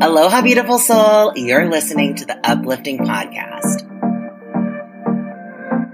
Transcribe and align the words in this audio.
Aloha, 0.00 0.42
beautiful 0.42 0.78
soul. 0.78 1.32
You're 1.34 1.68
listening 1.68 2.14
to 2.16 2.24
the 2.24 2.38
Uplifting 2.48 2.98
Podcast. 2.98 3.82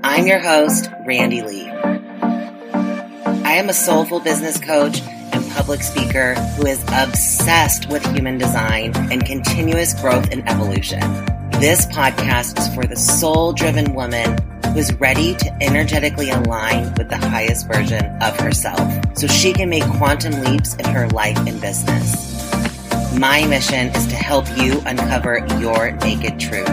I'm 0.05 0.27
your 0.27 0.41
host, 0.41 0.91
Randy 1.07 1.41
Lee. 1.41 1.71
I 1.71 3.53
am 3.53 3.71
a 3.71 3.73
soulful 3.73 4.21
business 4.21 4.61
coach 4.61 5.01
and 5.33 5.51
public 5.53 5.83
speaker 5.83 6.35
who 6.35 6.67
is 6.67 6.85
obsessed 6.93 7.89
with 7.89 8.05
human 8.15 8.37
design 8.37 8.95
and 9.11 9.25
continuous 9.25 9.95
growth 9.95 10.31
and 10.31 10.47
evolution. 10.51 11.01
This 11.53 11.87
podcast 11.87 12.59
is 12.59 12.75
for 12.75 12.85
the 12.85 12.97
soul 12.97 13.55
driven 13.55 13.95
woman 13.95 14.37
who 14.67 14.81
is 14.81 14.93
ready 14.97 15.35
to 15.37 15.57
energetically 15.63 16.29
align 16.29 16.93
with 16.99 17.09
the 17.09 17.17
highest 17.17 17.67
version 17.69 18.05
of 18.21 18.39
herself 18.39 18.79
so 19.17 19.27
she 19.27 19.55
can 19.55 19.71
make 19.71 19.85
quantum 19.85 20.43
leaps 20.43 20.75
in 20.75 20.85
her 20.85 21.09
life 21.09 21.39
and 21.47 21.59
business. 21.63 22.34
My 23.19 23.47
mission 23.47 23.95
is 23.95 24.09
to 24.09 24.17
help 24.17 24.45
you 24.59 24.83
uncover 24.87 25.47
your 25.61 25.93
naked 25.93 26.41
truth. 26.41 26.67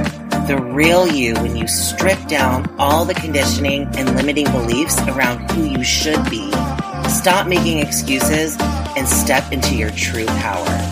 The 0.48 0.58
real 0.58 1.08
you 1.08 1.36
when 1.36 1.56
you 1.56 1.68
strip 1.68 2.18
down 2.28 2.74
all 2.80 3.06
the 3.06 3.14
conditioning 3.14 3.88
and 3.96 4.16
limiting 4.16 4.52
beliefs 4.52 5.00
around 5.02 5.52
who 5.52 5.66
you 5.66 5.84
should 5.84 6.28
be. 6.32 6.52
Stop 7.10 7.46
making 7.46 7.78
excuses 7.78 8.58
and 8.60 9.08
step 9.08 9.52
into 9.52 9.76
your 9.76 9.92
true 9.92 10.26
power. 10.26 10.92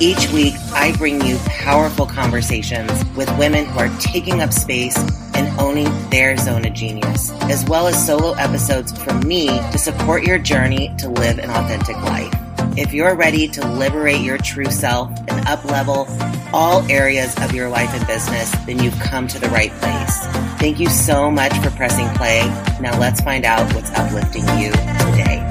Each 0.00 0.30
week, 0.32 0.54
I 0.72 0.94
bring 0.96 1.20
you 1.20 1.36
powerful 1.44 2.06
conversations 2.06 3.04
with 3.14 3.28
women 3.38 3.66
who 3.66 3.80
are 3.80 3.98
taking 3.98 4.40
up 4.40 4.54
space 4.54 4.96
and 5.34 5.48
owning 5.60 5.88
their 6.08 6.36
zone 6.38 6.64
of 6.64 6.72
genius, 6.72 7.30
as 7.42 7.64
well 7.66 7.88
as 7.88 8.06
solo 8.06 8.32
episodes 8.34 8.90
from 9.02 9.20
me 9.20 9.48
to 9.48 9.78
support 9.78 10.22
your 10.22 10.38
journey 10.38 10.94
to 10.98 11.10
live 11.10 11.38
an 11.38 11.50
authentic 11.50 11.96
life. 11.96 12.47
If 12.78 12.92
you're 12.92 13.16
ready 13.16 13.48
to 13.48 13.66
liberate 13.66 14.20
your 14.20 14.38
true 14.38 14.70
self 14.70 15.10
and 15.10 15.44
uplevel 15.46 16.06
all 16.52 16.88
areas 16.88 17.36
of 17.38 17.52
your 17.52 17.68
life 17.68 17.92
and 17.92 18.06
business, 18.06 18.52
then 18.66 18.78
you've 18.78 18.96
come 19.00 19.26
to 19.26 19.40
the 19.40 19.48
right 19.48 19.72
place. 19.72 20.26
Thank 20.60 20.78
you 20.78 20.88
so 20.88 21.28
much 21.28 21.52
for 21.58 21.72
pressing 21.72 22.08
play. 22.10 22.46
Now 22.80 22.96
let's 23.00 23.20
find 23.20 23.44
out 23.44 23.74
what's 23.74 23.90
uplifting 23.90 24.44
you 24.60 24.70
today. 24.70 25.44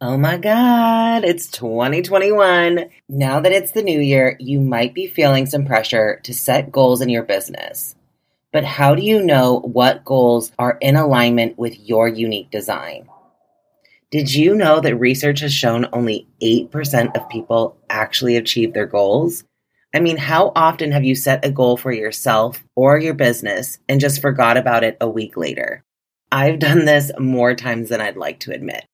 Oh 0.00 0.16
my 0.16 0.38
God, 0.38 1.24
it's 1.24 1.48
2021. 1.48 2.88
Now 3.10 3.40
that 3.40 3.52
it's 3.52 3.72
the 3.72 3.82
new 3.82 4.00
year, 4.00 4.38
you 4.40 4.58
might 4.58 4.94
be 4.94 5.06
feeling 5.06 5.44
some 5.44 5.66
pressure 5.66 6.18
to 6.24 6.32
set 6.32 6.72
goals 6.72 7.02
in 7.02 7.10
your 7.10 7.24
business. 7.24 7.94
But 8.52 8.64
how 8.64 8.94
do 8.94 9.02
you 9.02 9.22
know 9.22 9.60
what 9.60 10.04
goals 10.04 10.52
are 10.58 10.76
in 10.80 10.96
alignment 10.96 11.58
with 11.58 11.78
your 11.80 12.06
unique 12.06 12.50
design? 12.50 13.08
Did 14.10 14.34
you 14.34 14.54
know 14.54 14.78
that 14.80 14.96
research 14.96 15.40
has 15.40 15.54
shown 15.54 15.88
only 15.90 16.28
8% 16.42 17.16
of 17.16 17.30
people 17.30 17.78
actually 17.88 18.36
achieve 18.36 18.74
their 18.74 18.86
goals? 18.86 19.44
I 19.94 20.00
mean, 20.00 20.18
how 20.18 20.52
often 20.54 20.92
have 20.92 21.02
you 21.02 21.14
set 21.14 21.44
a 21.44 21.50
goal 21.50 21.78
for 21.78 21.92
yourself 21.92 22.62
or 22.76 22.98
your 22.98 23.14
business 23.14 23.78
and 23.88 24.00
just 24.00 24.20
forgot 24.20 24.58
about 24.58 24.84
it 24.84 24.98
a 25.00 25.08
week 25.08 25.38
later? 25.38 25.82
I've 26.30 26.58
done 26.58 26.84
this 26.84 27.10
more 27.18 27.54
times 27.54 27.88
than 27.88 28.02
I'd 28.02 28.18
like 28.18 28.40
to 28.40 28.52
admit. 28.52 28.84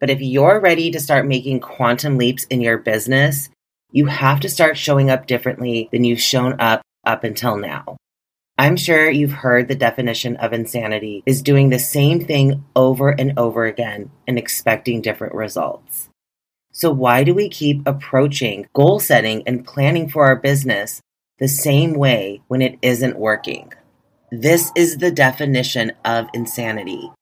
But 0.00 0.10
if 0.10 0.20
you're 0.20 0.60
ready 0.60 0.90
to 0.90 1.00
start 1.00 1.26
making 1.26 1.60
quantum 1.60 2.18
leaps 2.18 2.44
in 2.44 2.60
your 2.60 2.78
business, 2.78 3.48
you 3.92 4.06
have 4.06 4.40
to 4.40 4.48
start 4.48 4.76
showing 4.76 5.08
up 5.08 5.26
differently 5.26 5.88
than 5.92 6.02
you've 6.02 6.20
shown 6.20 6.60
up 6.60 6.82
up 7.04 7.22
until 7.22 7.56
now. 7.56 7.96
I'm 8.60 8.76
sure 8.76 9.08
you've 9.08 9.30
heard 9.30 9.68
the 9.68 9.76
definition 9.76 10.36
of 10.38 10.52
insanity 10.52 11.22
is 11.24 11.42
doing 11.42 11.70
the 11.70 11.78
same 11.78 12.24
thing 12.24 12.64
over 12.74 13.10
and 13.10 13.38
over 13.38 13.66
again 13.66 14.10
and 14.26 14.36
expecting 14.36 15.00
different 15.00 15.34
results. 15.34 16.08
So 16.72 16.90
why 16.90 17.22
do 17.22 17.34
we 17.34 17.48
keep 17.48 17.86
approaching 17.86 18.66
goal 18.72 18.98
setting 18.98 19.44
and 19.46 19.64
planning 19.64 20.08
for 20.08 20.24
our 20.24 20.34
business 20.34 21.00
the 21.38 21.46
same 21.46 21.94
way 21.94 22.42
when 22.48 22.60
it 22.60 22.80
isn't 22.82 23.16
working? 23.16 23.72
This 24.32 24.72
is 24.74 24.98
the 24.98 25.12
definition 25.12 25.92
of 26.04 26.26
insanity. 26.34 27.12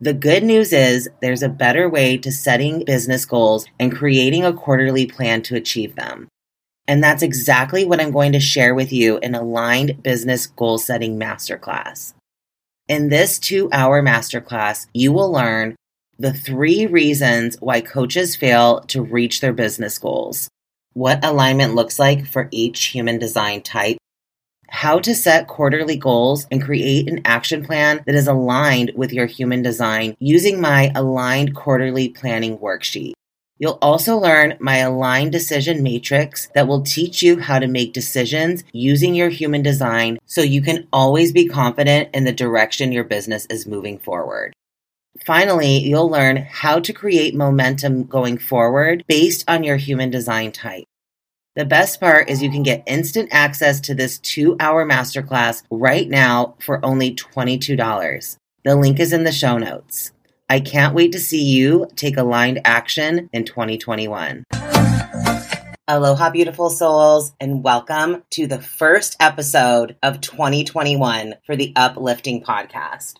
The 0.00 0.14
good 0.14 0.42
news 0.42 0.72
is 0.72 1.10
there's 1.20 1.42
a 1.42 1.48
better 1.50 1.90
way 1.90 2.16
to 2.16 2.32
setting 2.32 2.86
business 2.86 3.26
goals 3.26 3.66
and 3.78 3.94
creating 3.94 4.46
a 4.46 4.54
quarterly 4.54 5.04
plan 5.04 5.42
to 5.42 5.56
achieve 5.56 5.94
them. 5.94 6.28
And 6.88 7.02
that's 7.02 7.22
exactly 7.22 7.84
what 7.84 8.00
I'm 8.00 8.10
going 8.10 8.32
to 8.32 8.40
share 8.40 8.74
with 8.74 8.92
you 8.92 9.18
in 9.18 9.34
Aligned 9.34 10.02
Business 10.02 10.46
Goal 10.46 10.78
Setting 10.78 11.18
Masterclass. 11.18 12.14
In 12.88 13.08
this 13.08 13.38
two 13.38 13.68
hour 13.72 14.02
masterclass, 14.02 14.86
you 14.92 15.12
will 15.12 15.30
learn 15.30 15.76
the 16.18 16.32
three 16.32 16.86
reasons 16.86 17.56
why 17.60 17.80
coaches 17.80 18.36
fail 18.36 18.80
to 18.88 19.02
reach 19.02 19.40
their 19.40 19.52
business 19.52 19.98
goals, 19.98 20.48
what 20.92 21.24
alignment 21.24 21.74
looks 21.74 21.98
like 21.98 22.26
for 22.26 22.48
each 22.50 22.86
human 22.86 23.18
design 23.18 23.62
type, 23.62 23.96
how 24.68 24.98
to 24.98 25.14
set 25.14 25.46
quarterly 25.46 25.96
goals 25.96 26.46
and 26.50 26.62
create 26.62 27.08
an 27.08 27.20
action 27.24 27.64
plan 27.64 28.02
that 28.06 28.14
is 28.14 28.26
aligned 28.26 28.92
with 28.96 29.12
your 29.12 29.26
human 29.26 29.62
design 29.62 30.16
using 30.18 30.60
my 30.60 30.90
aligned 30.94 31.54
quarterly 31.54 32.08
planning 32.08 32.58
worksheet. 32.58 33.12
You'll 33.62 33.78
also 33.80 34.18
learn 34.18 34.56
my 34.58 34.78
aligned 34.78 35.30
decision 35.30 35.84
matrix 35.84 36.48
that 36.52 36.66
will 36.66 36.82
teach 36.82 37.22
you 37.22 37.38
how 37.38 37.60
to 37.60 37.68
make 37.68 37.92
decisions 37.92 38.64
using 38.72 39.14
your 39.14 39.28
human 39.28 39.62
design 39.62 40.18
so 40.26 40.40
you 40.40 40.60
can 40.60 40.88
always 40.92 41.30
be 41.30 41.46
confident 41.46 42.08
in 42.12 42.24
the 42.24 42.32
direction 42.32 42.90
your 42.90 43.04
business 43.04 43.46
is 43.46 43.64
moving 43.64 44.00
forward. 44.00 44.52
Finally, 45.24 45.78
you'll 45.78 46.10
learn 46.10 46.38
how 46.38 46.80
to 46.80 46.92
create 46.92 47.36
momentum 47.36 48.02
going 48.02 48.36
forward 48.36 49.04
based 49.06 49.44
on 49.46 49.62
your 49.62 49.76
human 49.76 50.10
design 50.10 50.50
type. 50.50 50.86
The 51.54 51.64
best 51.64 52.00
part 52.00 52.28
is 52.28 52.42
you 52.42 52.50
can 52.50 52.64
get 52.64 52.82
instant 52.84 53.28
access 53.30 53.78
to 53.82 53.94
this 53.94 54.18
two 54.18 54.56
hour 54.58 54.84
masterclass 54.84 55.62
right 55.70 56.08
now 56.08 56.56
for 56.58 56.84
only 56.84 57.14
$22. 57.14 58.36
The 58.64 58.74
link 58.74 58.98
is 58.98 59.12
in 59.12 59.22
the 59.22 59.30
show 59.30 59.56
notes. 59.56 60.10
I 60.52 60.60
can't 60.60 60.94
wait 60.94 61.12
to 61.12 61.18
see 61.18 61.42
you 61.42 61.86
take 61.96 62.18
aligned 62.18 62.60
action 62.66 63.30
in 63.32 63.46
2021. 63.46 64.44
Aloha, 65.88 66.28
beautiful 66.28 66.68
souls, 66.68 67.32
and 67.40 67.64
welcome 67.64 68.22
to 68.32 68.46
the 68.46 68.60
first 68.60 69.16
episode 69.18 69.96
of 70.02 70.20
2021 70.20 71.36
for 71.46 71.56
the 71.56 71.72
Uplifting 71.74 72.42
Podcast. 72.44 73.14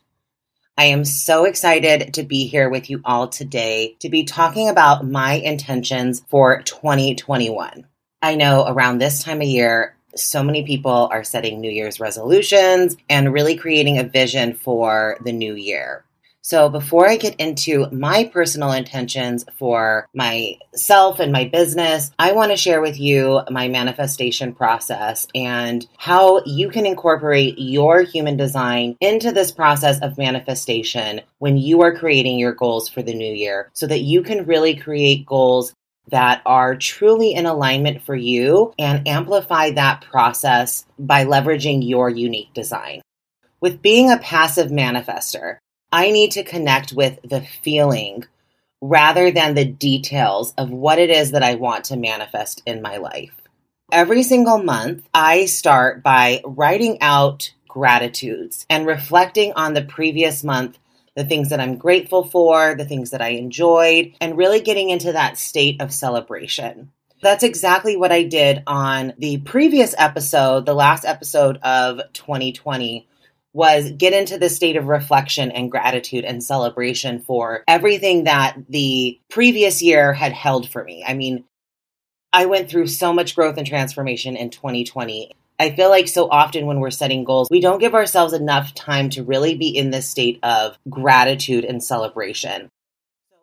I 0.76 0.84
am 0.84 1.06
so 1.06 1.46
excited 1.46 2.12
to 2.12 2.22
be 2.22 2.48
here 2.48 2.68
with 2.68 2.90
you 2.90 3.00
all 3.02 3.28
today 3.28 3.96
to 4.00 4.10
be 4.10 4.24
talking 4.24 4.68
about 4.68 5.06
my 5.08 5.32
intentions 5.32 6.22
for 6.28 6.60
2021. 6.60 7.86
I 8.20 8.34
know 8.34 8.66
around 8.68 8.98
this 8.98 9.22
time 9.22 9.40
of 9.40 9.48
year, 9.48 9.96
so 10.14 10.42
many 10.42 10.64
people 10.64 11.08
are 11.10 11.24
setting 11.24 11.62
New 11.62 11.70
Year's 11.70 11.98
resolutions 11.98 12.94
and 13.08 13.32
really 13.32 13.56
creating 13.56 13.96
a 13.96 14.04
vision 14.04 14.52
for 14.52 15.16
the 15.24 15.32
new 15.32 15.54
year. 15.54 16.04
So, 16.44 16.68
before 16.68 17.08
I 17.08 17.18
get 17.18 17.36
into 17.36 17.86
my 17.92 18.24
personal 18.24 18.72
intentions 18.72 19.44
for 19.56 20.08
myself 20.12 21.20
and 21.20 21.30
my 21.30 21.44
business, 21.44 22.10
I 22.18 22.32
want 22.32 22.50
to 22.50 22.56
share 22.56 22.80
with 22.80 22.98
you 22.98 23.42
my 23.48 23.68
manifestation 23.68 24.52
process 24.52 25.28
and 25.36 25.86
how 25.98 26.42
you 26.44 26.68
can 26.68 26.84
incorporate 26.84 27.54
your 27.58 28.02
human 28.02 28.36
design 28.36 28.96
into 29.00 29.30
this 29.30 29.52
process 29.52 30.00
of 30.00 30.18
manifestation 30.18 31.20
when 31.38 31.58
you 31.58 31.80
are 31.82 31.96
creating 31.96 32.40
your 32.40 32.54
goals 32.54 32.88
for 32.88 33.02
the 33.02 33.14
new 33.14 33.32
year 33.32 33.70
so 33.72 33.86
that 33.86 34.00
you 34.00 34.24
can 34.24 34.44
really 34.44 34.74
create 34.74 35.24
goals 35.24 35.72
that 36.08 36.42
are 36.44 36.74
truly 36.74 37.34
in 37.34 37.46
alignment 37.46 38.02
for 38.02 38.16
you 38.16 38.74
and 38.80 39.06
amplify 39.06 39.70
that 39.70 40.02
process 40.10 40.86
by 40.98 41.24
leveraging 41.24 41.88
your 41.88 42.10
unique 42.10 42.52
design. 42.52 43.00
With 43.60 43.80
being 43.80 44.10
a 44.10 44.18
passive 44.18 44.72
manifester, 44.72 45.58
I 45.92 46.10
need 46.10 46.32
to 46.32 46.42
connect 46.42 46.92
with 46.92 47.18
the 47.22 47.42
feeling 47.42 48.24
rather 48.80 49.30
than 49.30 49.54
the 49.54 49.66
details 49.66 50.54
of 50.56 50.70
what 50.70 50.98
it 50.98 51.10
is 51.10 51.32
that 51.32 51.42
I 51.42 51.54
want 51.54 51.84
to 51.86 51.96
manifest 51.96 52.62
in 52.66 52.80
my 52.80 52.96
life. 52.96 53.32
Every 53.92 54.22
single 54.22 54.62
month, 54.62 55.06
I 55.12 55.44
start 55.44 56.02
by 56.02 56.40
writing 56.44 56.96
out 57.02 57.52
gratitudes 57.68 58.66
and 58.70 58.86
reflecting 58.86 59.52
on 59.54 59.74
the 59.74 59.82
previous 59.82 60.42
month 60.42 60.78
the 61.14 61.24
things 61.24 61.50
that 61.50 61.60
I'm 61.60 61.76
grateful 61.76 62.24
for, 62.24 62.74
the 62.74 62.86
things 62.86 63.10
that 63.10 63.20
I 63.20 63.28
enjoyed, 63.28 64.14
and 64.18 64.36
really 64.36 64.60
getting 64.60 64.88
into 64.88 65.12
that 65.12 65.36
state 65.36 65.80
of 65.82 65.92
celebration. 65.92 66.90
That's 67.20 67.44
exactly 67.44 67.96
what 67.96 68.12
I 68.12 68.24
did 68.24 68.62
on 68.66 69.12
the 69.18 69.38
previous 69.38 69.94
episode, 69.98 70.64
the 70.64 70.74
last 70.74 71.04
episode 71.04 71.58
of 71.58 72.00
2020 72.14 73.06
was 73.54 73.90
get 73.92 74.12
into 74.12 74.38
the 74.38 74.48
state 74.48 74.76
of 74.76 74.86
reflection 74.86 75.50
and 75.50 75.70
gratitude 75.70 76.24
and 76.24 76.42
celebration 76.42 77.20
for 77.20 77.64
everything 77.68 78.24
that 78.24 78.56
the 78.68 79.18
previous 79.28 79.82
year 79.82 80.12
had 80.12 80.32
held 80.32 80.68
for 80.68 80.82
me. 80.82 81.04
I 81.06 81.14
mean, 81.14 81.44
I 82.32 82.46
went 82.46 82.70
through 82.70 82.86
so 82.86 83.12
much 83.12 83.36
growth 83.36 83.58
and 83.58 83.66
transformation 83.66 84.36
in 84.36 84.50
2020 84.50 85.32
I 85.62 85.70
feel 85.70 85.90
like 85.90 86.08
so 86.08 86.28
often 86.28 86.66
when 86.66 86.80
we're 86.80 86.90
setting 86.90 87.22
goals, 87.22 87.48
we 87.48 87.60
don't 87.60 87.78
give 87.78 87.94
ourselves 87.94 88.32
enough 88.32 88.74
time 88.74 89.10
to 89.10 89.22
really 89.22 89.54
be 89.54 89.68
in 89.68 89.90
this 89.90 90.08
state 90.08 90.40
of 90.42 90.76
gratitude 90.90 91.64
and 91.64 91.82
celebration. 91.82 92.68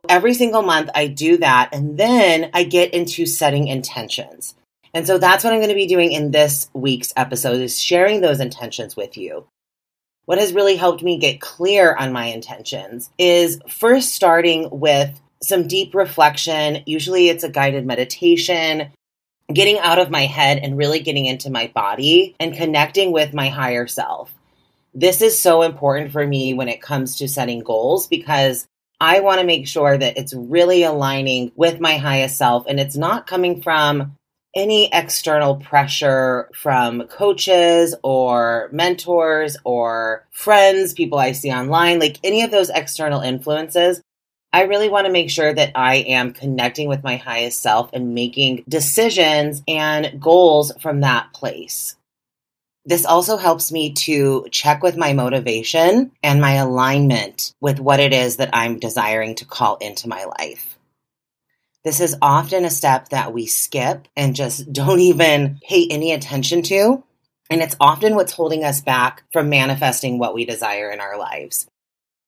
Every 0.09 0.33
single 0.33 0.62
month, 0.62 0.89
I 0.94 1.07
do 1.07 1.38
that, 1.38 1.69
and 1.71 1.97
then 1.97 2.50
I 2.53 2.63
get 2.63 2.94
into 2.94 3.25
setting 3.25 3.69
intentions. 3.69 4.55
And 4.94 5.07
so 5.07 5.17
that's 5.17 5.45
what 5.45 5.53
I'm 5.53 5.59
going 5.59 5.69
to 5.69 5.75
be 5.75 5.88
doing 5.88 6.12
in 6.12 6.31
this 6.31 6.69
week's 6.73 7.13
episode 7.15 7.62
is 7.62 7.79
sharing 7.79 8.19
those 8.19 8.41
intentions 8.41 8.97
with 8.97 9.17
you. 9.17 9.45
What 10.29 10.37
has 10.37 10.53
really 10.53 10.75
helped 10.75 11.01
me 11.01 11.17
get 11.17 11.41
clear 11.41 11.95
on 11.95 12.13
my 12.13 12.27
intentions 12.27 13.09
is 13.17 13.59
first 13.67 14.13
starting 14.13 14.69
with 14.69 15.19
some 15.41 15.67
deep 15.67 15.95
reflection. 15.95 16.83
Usually 16.85 17.29
it's 17.29 17.43
a 17.43 17.49
guided 17.49 17.83
meditation, 17.83 18.91
getting 19.51 19.79
out 19.79 19.97
of 19.97 20.11
my 20.11 20.27
head 20.27 20.59
and 20.59 20.77
really 20.77 20.99
getting 20.99 21.25
into 21.25 21.49
my 21.49 21.71
body 21.73 22.35
and 22.39 22.55
connecting 22.55 23.11
with 23.11 23.33
my 23.33 23.49
higher 23.49 23.87
self. 23.87 24.31
This 24.93 25.23
is 25.23 25.41
so 25.41 25.63
important 25.63 26.11
for 26.11 26.27
me 26.27 26.53
when 26.53 26.69
it 26.69 26.79
comes 26.79 27.17
to 27.17 27.27
setting 27.27 27.61
goals 27.61 28.05
because 28.05 28.67
I 29.01 29.21
want 29.21 29.39
to 29.39 29.47
make 29.47 29.67
sure 29.67 29.97
that 29.97 30.15
it's 30.15 30.35
really 30.35 30.83
aligning 30.83 31.53
with 31.55 31.79
my 31.79 31.97
highest 31.97 32.37
self 32.37 32.65
and 32.67 32.79
it's 32.79 32.95
not 32.95 33.25
coming 33.25 33.63
from 33.63 34.15
any 34.56 34.90
external 34.92 35.56
pressure 35.56 36.50
from 36.54 37.04
coaches 37.07 37.96
or 38.04 38.69
mentors 38.72 39.57
or 39.63 40.28
friends, 40.31 40.94
people 40.94 41.19
I 41.19 41.34
see 41.34 41.51
online, 41.51 42.00
like 42.00 42.18
any 42.24 42.42
of 42.44 42.51
those 42.51 42.69
external 42.69 43.22
influences. 43.22 44.01
I 44.51 44.63
really 44.63 44.90
want 44.90 45.06
to 45.06 45.13
make 45.13 45.30
sure 45.30 45.54
that 45.54 45.74
I 45.75 45.98
am 45.98 46.34
connecting 46.34 46.88
with 46.88 47.04
my 47.04 47.18
highest 47.18 47.62
self 47.62 47.92
and 47.94 48.16
making 48.16 48.63
decisions 48.68 49.62
and 49.68 50.19
goals 50.19 50.72
from 50.81 51.01
that 51.01 51.31
place. 51.34 51.96
This 52.86 53.06
also 53.06 53.38
helps 53.38 53.72
me 53.72 53.94
to 53.94 54.48
check 54.50 54.81
with 54.81 54.98
my 54.98 55.13
motivation 55.13 56.12
and 56.24 56.42
my 56.42 56.54
alignment 56.54 57.54
with 57.62 57.80
what 57.80 58.00
it 58.00 58.13
is 58.13 58.38
that 58.38 58.50
I'm 58.51 58.80
desiring 58.80 59.36
to 59.36 59.46
call 59.46 59.75
into 59.75 60.10
my 60.10 60.25
life. 60.40 60.78
This 61.83 61.99
is 61.99 62.17
often 62.21 62.65
a 62.65 62.69
step 62.69 63.09
that 63.09 63.33
we 63.33 63.45
skip 63.45 64.07
and 64.15 64.35
just 64.35 64.71
don't 64.73 64.99
even 64.99 65.59
pay 65.67 65.87
any 65.89 66.11
attention 66.11 66.61
to. 66.63 67.03
And 67.49 67.61
it's 67.61 67.75
often 67.79 68.15
what's 68.15 68.33
holding 68.33 68.63
us 68.63 68.81
back 68.81 69.23
from 69.33 69.49
manifesting 69.49 70.19
what 70.19 70.35
we 70.35 70.45
desire 70.45 70.91
in 70.91 70.99
our 70.99 71.17
lives 71.17 71.67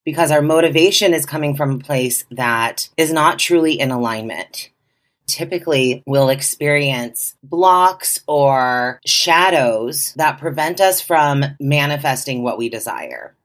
because 0.03 0.31
our 0.31 0.41
motivation 0.41 1.13
is 1.13 1.25
coming 1.25 1.55
from 1.55 1.71
a 1.71 1.83
place 1.83 2.25
that 2.31 2.89
is 2.97 3.13
not 3.13 3.39
truly 3.39 3.79
in 3.79 3.91
alignment. 3.91 4.69
Typically, 5.27 6.03
we'll 6.05 6.29
experience 6.29 7.35
blocks 7.43 8.21
or 8.27 8.99
shadows 9.05 10.13
that 10.15 10.39
prevent 10.39 10.81
us 10.81 10.99
from 10.99 11.43
manifesting 11.59 12.43
what 12.43 12.57
we 12.57 12.69
desire. 12.69 13.35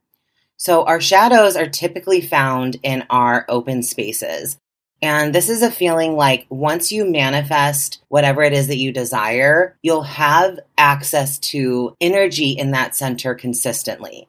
So, 0.56 0.84
our 0.84 1.00
shadows 1.00 1.54
are 1.54 1.68
typically 1.68 2.22
found 2.22 2.76
in 2.82 3.04
our 3.10 3.44
open 3.48 3.82
spaces. 3.82 4.56
And 5.02 5.34
this 5.34 5.50
is 5.50 5.62
a 5.62 5.70
feeling 5.70 6.16
like 6.16 6.46
once 6.48 6.90
you 6.90 7.04
manifest 7.04 8.02
whatever 8.08 8.43
it 8.43 8.52
is 8.52 8.69
that 8.69 8.78
you 8.78 8.93
desire, 8.93 9.76
you'll 9.82 10.02
have 10.02 10.58
access 10.78 11.38
to 11.38 11.94
energy 12.00 12.52
in 12.52 12.70
that 12.70 12.94
center 12.94 13.34
consistently. 13.34 14.26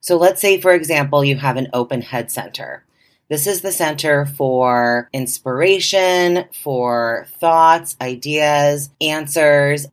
So 0.00 0.16
let's 0.16 0.40
say, 0.40 0.60
for 0.60 0.72
example, 0.72 1.24
you 1.24 1.36
have 1.36 1.56
an 1.56 1.68
open 1.72 2.02
head 2.02 2.30
center. 2.30 2.84
This 3.28 3.48
is 3.48 3.60
the 3.60 3.72
center 3.72 4.24
for 4.24 5.08
inspiration, 5.12 6.44
for 6.62 7.26
thoughts, 7.40 7.96
ideas, 8.00 8.90
answers. 9.00 9.88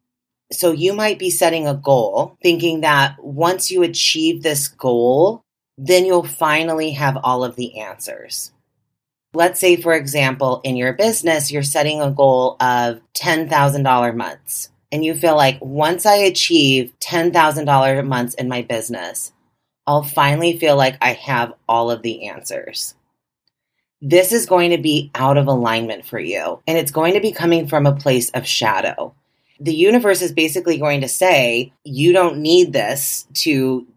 So 0.51 0.71
you 0.71 0.94
might 0.94 1.18
be 1.18 1.31
setting 1.31 1.68
a 1.68 1.74
goal 1.74 2.38
thinking 2.44 2.81
that 2.81 3.16
once 3.24 3.71
you 3.71 3.81
achieve 3.81 4.44
this 4.44 4.68
goal, 4.68 5.42
then 5.80 6.06
you'll 6.06 6.24
finally 6.24 6.92
have 6.92 7.18
all 7.24 7.44
of 7.44 7.56
the 7.56 7.80
answers. 7.80 8.51
Let's 9.33 9.59
say, 9.59 9.77
for 9.77 9.94
example, 9.94 10.62
in 10.63 10.75
your 10.75 10.94
business, 10.94 11.51
you're 11.51 11.63
setting 11.63 12.01
a 12.01 12.12
goal 12.12 12.56
of 12.59 13.01
$10,000 13.15 14.15
months. 14.15 14.69
And 14.91 15.03
you 15.03 15.15
feel 15.15 15.35
like 15.35 15.57
once 15.59 16.06
I 16.06 16.15
achieve 16.18 16.94
$10,000 17.00 18.06
months 18.06 18.35
in 18.35 18.47
my 18.47 18.62
business, 18.62 19.33
I'll 19.88 20.03
finally 20.03 20.59
feel 20.59 20.75
like 20.75 20.97
I 21.01 21.13
have 21.13 21.53
all 21.68 21.89
of 21.89 22.03
the 22.03 22.27
answers. 22.27 22.94
This 24.01 24.31
is 24.31 24.45
going 24.45 24.71
to 24.71 24.77
be 24.77 25.09
out 25.15 25.38
of 25.38 25.47
alignment 25.47 26.06
for 26.06 26.19
you, 26.19 26.62
and 26.68 26.77
it's 26.77 26.91
going 26.91 27.13
to 27.13 27.21
be 27.21 27.31
coming 27.31 27.68
from 27.68 27.85
a 27.85 27.95
place 27.95 28.30
of 28.31 28.45
shadow. 28.45 29.15
The 29.59 29.74
universe 29.74 30.21
is 30.21 30.31
basically 30.31 30.77
going 30.77 31.01
to 31.01 31.07
say, 31.07 31.74
You 31.83 32.12
don't 32.12 32.39
need 32.39 32.74
this 32.74 33.25
to 33.35 33.88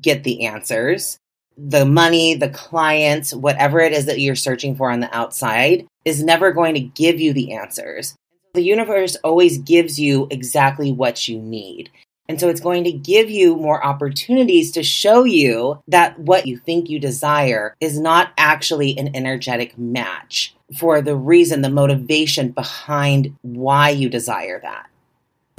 get 0.00 0.24
the 0.24 0.46
answers. 0.46 1.18
The 1.56 1.84
money, 1.84 2.34
the 2.34 2.48
clients, 2.48 3.34
whatever 3.34 3.80
it 3.80 3.92
is 3.92 4.06
that 4.06 4.20
you're 4.20 4.34
searching 4.34 4.76
for 4.76 4.90
on 4.90 5.00
the 5.00 5.14
outside 5.14 5.86
is 6.04 6.24
never 6.24 6.52
going 6.52 6.74
to 6.74 6.80
give 6.80 7.20
you 7.20 7.32
the 7.32 7.52
answers. 7.52 8.14
The 8.54 8.62
universe 8.62 9.16
always 9.16 9.58
gives 9.58 9.98
you 9.98 10.26
exactly 10.30 10.92
what 10.92 11.28
you 11.28 11.38
need. 11.38 11.90
And 12.28 12.38
so 12.38 12.48
it's 12.48 12.60
going 12.60 12.84
to 12.84 12.92
give 12.92 13.28
you 13.28 13.56
more 13.56 13.84
opportunities 13.84 14.70
to 14.72 14.84
show 14.84 15.24
you 15.24 15.82
that 15.88 16.16
what 16.18 16.46
you 16.46 16.58
think 16.58 16.88
you 16.88 17.00
desire 17.00 17.74
is 17.80 17.98
not 17.98 18.32
actually 18.38 18.96
an 18.96 19.16
energetic 19.16 19.76
match 19.76 20.54
for 20.78 21.02
the 21.02 21.16
reason, 21.16 21.62
the 21.62 21.70
motivation 21.70 22.52
behind 22.52 23.36
why 23.42 23.90
you 23.90 24.08
desire 24.08 24.60
that. 24.60 24.89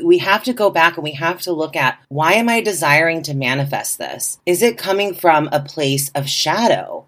We 0.03 0.19
have 0.19 0.44
to 0.45 0.53
go 0.53 0.69
back 0.69 0.95
and 0.95 1.03
we 1.03 1.12
have 1.13 1.42
to 1.42 1.53
look 1.53 1.75
at 1.75 2.00
why 2.09 2.33
am 2.33 2.50
I 2.50 2.62
desiring 2.62 3.24
to 3.24 3.33
manifest 3.33 3.98
this? 3.98 4.39
Is 4.45 4.62
it 4.62 4.77
coming 4.77 5.13
from 5.13 5.50
a 5.51 5.59
place 5.59 6.09
of 6.15 6.30
shadow? 6.30 7.06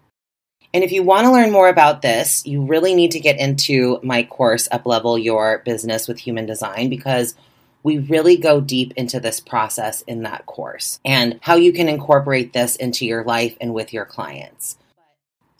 And 0.72 0.82
if 0.82 0.90
you 0.90 1.04
want 1.04 1.26
to 1.26 1.32
learn 1.32 1.52
more 1.52 1.68
about 1.68 2.02
this, 2.02 2.44
you 2.44 2.64
really 2.66 2.94
need 2.94 3.12
to 3.12 3.20
get 3.20 3.38
into 3.38 4.00
my 4.02 4.24
course, 4.24 4.68
Uplevel 4.68 5.22
Your 5.22 5.58
Business 5.64 6.08
with 6.08 6.18
Human 6.18 6.46
Design, 6.46 6.88
because 6.88 7.36
we 7.84 7.98
really 7.98 8.36
go 8.36 8.60
deep 8.60 8.92
into 8.96 9.20
this 9.20 9.38
process 9.38 10.02
in 10.02 10.22
that 10.22 10.46
course 10.46 10.98
and 11.04 11.38
how 11.42 11.54
you 11.54 11.72
can 11.72 11.88
incorporate 11.88 12.52
this 12.52 12.74
into 12.76 13.06
your 13.06 13.22
life 13.22 13.56
and 13.60 13.72
with 13.72 13.92
your 13.92 14.04
clients. 14.04 14.76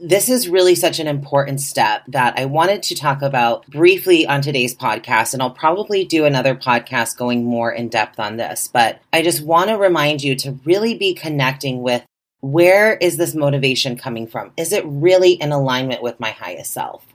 This 0.01 0.29
is 0.29 0.49
really 0.49 0.75
such 0.75 0.99
an 0.99 1.07
important 1.07 1.61
step 1.61 2.03
that 2.09 2.37
I 2.37 2.47
wanted 2.47 2.83
to 2.85 2.97
talk 2.97 3.23
about 3.23 3.65
briefly 3.69 4.27
on 4.27 4.43
today's 4.43 4.75
podcast, 4.75 5.33
and 5.35 5.43
I'll 5.43 5.51
probably 5.51 6.05
do 6.05 6.25
another 6.25 6.57
podcast 6.57 7.17
going 7.17 7.45
more 7.45 7.71
in 7.71 7.91
depth 7.91 8.19
on 8.19 8.37
this. 8.37 8.69
But 8.73 9.01
I 9.13 9.23
just 9.23 9.45
want 9.45 9.71
to 9.71 9.79
remind 9.79 10.25
you 10.25 10.35
to 10.37 10.59
really 10.65 10.97
be 10.97 11.15
connecting 11.15 11.81
with 11.83 12.05
where 12.41 12.97
is 12.97 13.19
this 13.19 13.37
motivation 13.37 13.97
coming 13.97 14.27
from? 14.27 14.51
Is 14.57 14.73
it 14.73 14.85
really 14.85 15.35
in 15.35 15.53
alignment 15.53 16.03
with 16.03 16.19
my 16.19 16.31
highest 16.31 16.73
self? 16.73 17.07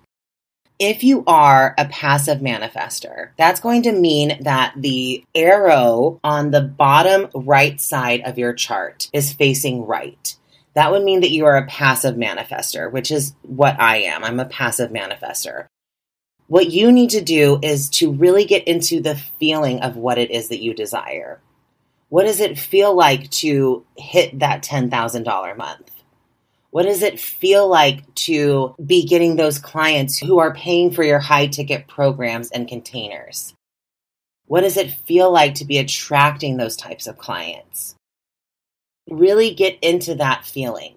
if 0.80 1.04
you 1.04 1.26
are 1.28 1.76
a 1.78 1.86
passive 1.90 2.40
manifester, 2.40 3.32
that's 3.38 3.60
going 3.60 3.84
to 3.84 3.92
mean 3.92 4.42
that 4.44 4.74
the 4.78 5.22
arrow 5.36 6.22
on 6.24 6.52
the 6.52 6.62
bottom 6.62 7.28
right 7.36 7.82
side 7.82 8.22
of 8.22 8.38
your 8.38 8.54
chart 8.54 9.10
is 9.12 9.34
facing 9.34 9.86
right. 9.86 10.38
That 10.76 10.92
would 10.92 11.04
mean 11.04 11.22
that 11.22 11.32
you 11.32 11.46
are 11.46 11.58
a 11.58 11.66
passive 11.66 12.16
manifester, 12.16 12.92
which 12.92 13.12
is 13.12 13.34
what 13.42 13.80
I 13.80 13.98
am. 13.98 14.24
I'm 14.24 14.40
a 14.40 14.46
passive 14.46 14.92
manifester. 14.92 15.66
What 16.48 16.72
you 16.72 16.92
need 16.92 17.12
to 17.12 17.22
do 17.22 17.60
is 17.62 17.90
to 17.92 18.12
really 18.12 18.46
get 18.46 18.68
into 18.68 19.02
the 19.02 19.16
feeling 19.40 19.82
of 19.82 19.98
what 19.98 20.18
it 20.18 20.32
is 20.32 20.50
that 20.50 20.62
you 20.62 20.74
desire. 20.74 21.42
What 22.10 22.24
does 22.24 22.40
it 22.40 22.58
feel 22.58 22.96
like 22.96 23.30
to 23.32 23.86
hit 23.96 24.40
that 24.40 24.64
$10,000 24.64 25.58
month? 25.58 25.92
What 26.72 26.84
does 26.84 27.02
it 27.02 27.20
feel 27.20 27.68
like 27.68 28.14
to 28.16 28.76
be 28.84 29.06
getting 29.06 29.36
those 29.36 29.60
clients 29.60 30.18
who 30.18 30.40
are 30.40 30.54
paying 30.54 30.92
for 30.92 31.04
your 31.04 31.20
high 31.20 31.48
ticket 31.48 31.88
programs 31.88 32.52
and 32.52 32.68
containers? 32.68 33.54
What 34.46 34.62
does 34.62 34.78
it 34.78 34.92
feel 34.92 35.32
like 35.32 35.56
to 35.56 35.66
be 35.66 35.78
attracting 35.78 36.58
those 36.58 36.76
types 36.76 37.06
of 37.06 37.18
clients? 37.18 37.96
Really 39.10 39.54
get 39.54 39.78
into 39.82 40.16
that 40.16 40.46
feeling. 40.46 40.96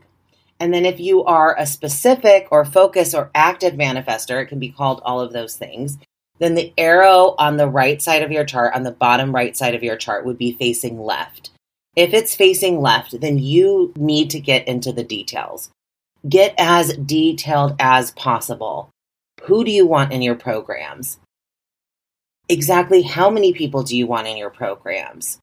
And 0.61 0.73
then 0.73 0.85
if 0.85 1.00
you 1.00 1.25
are 1.25 1.59
a 1.59 1.66
specific 1.66 2.47
or 2.50 2.64
focus 2.64 3.14
or 3.14 3.31
active 3.35 3.75
manifester, 3.75 4.40
it 4.40 4.47
can 4.47 4.59
be 4.61 4.71
called 4.71 5.00
all 5.04 5.21
of 5.21 5.33
those 5.33 5.57
things, 5.57 5.99
then 6.38 6.54
the 6.54 6.73
arrow 6.78 7.35
on 7.38 7.57
the 7.57 7.69
right 7.69 8.00
side 8.00 8.23
of 8.23 8.31
your 8.31 8.45
chart, 8.45 8.75
on 8.75 8.83
the 8.83 8.92
bottom 8.92 9.35
right 9.35 9.57
side 9.57 9.75
of 9.75 9.83
your 9.83 9.97
chart, 9.97 10.25
would 10.25 10.38
be 10.38 10.52
facing 10.52 11.00
left. 11.00 11.50
If 11.95 12.14
it's 12.14 12.35
facing 12.35 12.81
left, 12.81 13.21
then 13.21 13.38
you 13.38 13.92
need 13.97 14.31
to 14.31 14.40
get 14.40 14.66
into 14.66 14.92
the 14.92 15.04
details. 15.04 15.71
Get 16.28 16.54
as 16.57 16.97
detailed 16.97 17.76
as 17.78 18.12
possible. 18.12 18.90
Who 19.45 19.64
do 19.64 19.71
you 19.71 19.87
want 19.87 20.12
in 20.12 20.23
your 20.23 20.37
programs? 20.37 21.19
Exactly 22.49 23.02
how 23.02 23.31
many 23.31 23.52
people 23.52 23.83
do 23.83 23.97
you 23.97 24.07
want 24.07 24.26
in 24.26 24.37
your 24.37 24.50
programs? 24.50 25.38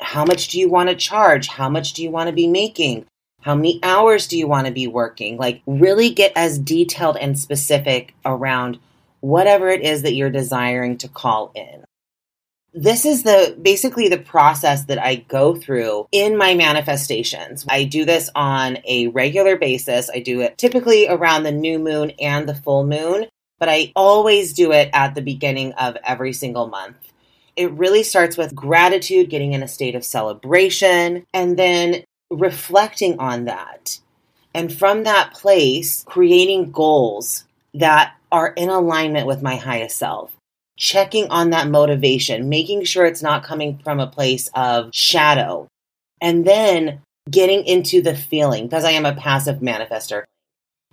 How 0.00 0.24
much 0.24 0.48
do 0.48 0.58
you 0.58 0.68
want 0.68 0.88
to 0.88 0.94
charge? 0.96 1.48
How 1.48 1.68
much 1.68 1.92
do 1.92 2.02
you 2.02 2.10
want 2.10 2.28
to 2.28 2.34
be 2.34 2.46
making? 2.46 3.06
How 3.42 3.54
many 3.54 3.80
hours 3.82 4.26
do 4.26 4.36
you 4.38 4.46
want 4.46 4.66
to 4.66 4.72
be 4.72 4.86
working? 4.86 5.36
Like, 5.38 5.62
really 5.66 6.10
get 6.10 6.32
as 6.36 6.58
detailed 6.58 7.16
and 7.16 7.38
specific 7.38 8.14
around 8.24 8.78
whatever 9.20 9.68
it 9.68 9.82
is 9.82 10.02
that 10.02 10.14
you're 10.14 10.30
desiring 10.30 10.98
to 10.98 11.08
call 11.08 11.52
in. 11.54 11.84
this 12.72 13.04
is 13.04 13.24
the 13.24 13.56
basically 13.60 14.08
the 14.08 14.18
process 14.18 14.84
that 14.84 14.98
I 14.98 15.16
go 15.16 15.56
through 15.56 16.06
in 16.12 16.36
my 16.36 16.54
manifestations. 16.54 17.66
I 17.68 17.84
do 17.84 18.04
this 18.04 18.30
on 18.34 18.78
a 18.84 19.08
regular 19.08 19.56
basis. 19.56 20.08
I 20.08 20.20
do 20.20 20.40
it 20.40 20.56
typically 20.56 21.08
around 21.08 21.42
the 21.42 21.52
new 21.52 21.78
moon 21.78 22.12
and 22.20 22.48
the 22.48 22.54
full 22.54 22.86
moon, 22.86 23.26
but 23.58 23.68
I 23.68 23.92
always 23.96 24.52
do 24.52 24.72
it 24.72 24.90
at 24.92 25.14
the 25.14 25.22
beginning 25.22 25.72
of 25.74 25.96
every 26.04 26.32
single 26.32 26.68
month. 26.68 27.09
It 27.56 27.70
really 27.72 28.02
starts 28.02 28.36
with 28.36 28.54
gratitude, 28.54 29.30
getting 29.30 29.52
in 29.52 29.62
a 29.62 29.68
state 29.68 29.94
of 29.94 30.04
celebration, 30.04 31.26
and 31.34 31.56
then 31.56 32.04
reflecting 32.30 33.18
on 33.18 33.46
that. 33.46 33.98
And 34.54 34.72
from 34.72 35.04
that 35.04 35.32
place, 35.32 36.04
creating 36.06 36.72
goals 36.72 37.44
that 37.74 38.14
are 38.32 38.48
in 38.48 38.68
alignment 38.68 39.26
with 39.26 39.42
my 39.42 39.56
highest 39.56 39.96
self 39.96 40.32
checking 40.80 41.28
on 41.28 41.50
that 41.50 41.68
motivation, 41.68 42.48
making 42.48 42.82
sure 42.84 43.04
it's 43.04 43.22
not 43.22 43.44
coming 43.44 43.78
from 43.84 44.00
a 44.00 44.06
place 44.06 44.48
of 44.54 44.88
shadow, 44.94 45.68
and 46.20 46.46
then 46.46 47.02
getting 47.30 47.64
into 47.66 48.00
the 48.00 48.16
feeling 48.16 48.64
because 48.64 48.84
I 48.84 48.92
am 48.92 49.04
a 49.04 49.14
passive 49.14 49.58
manifester. 49.58 50.24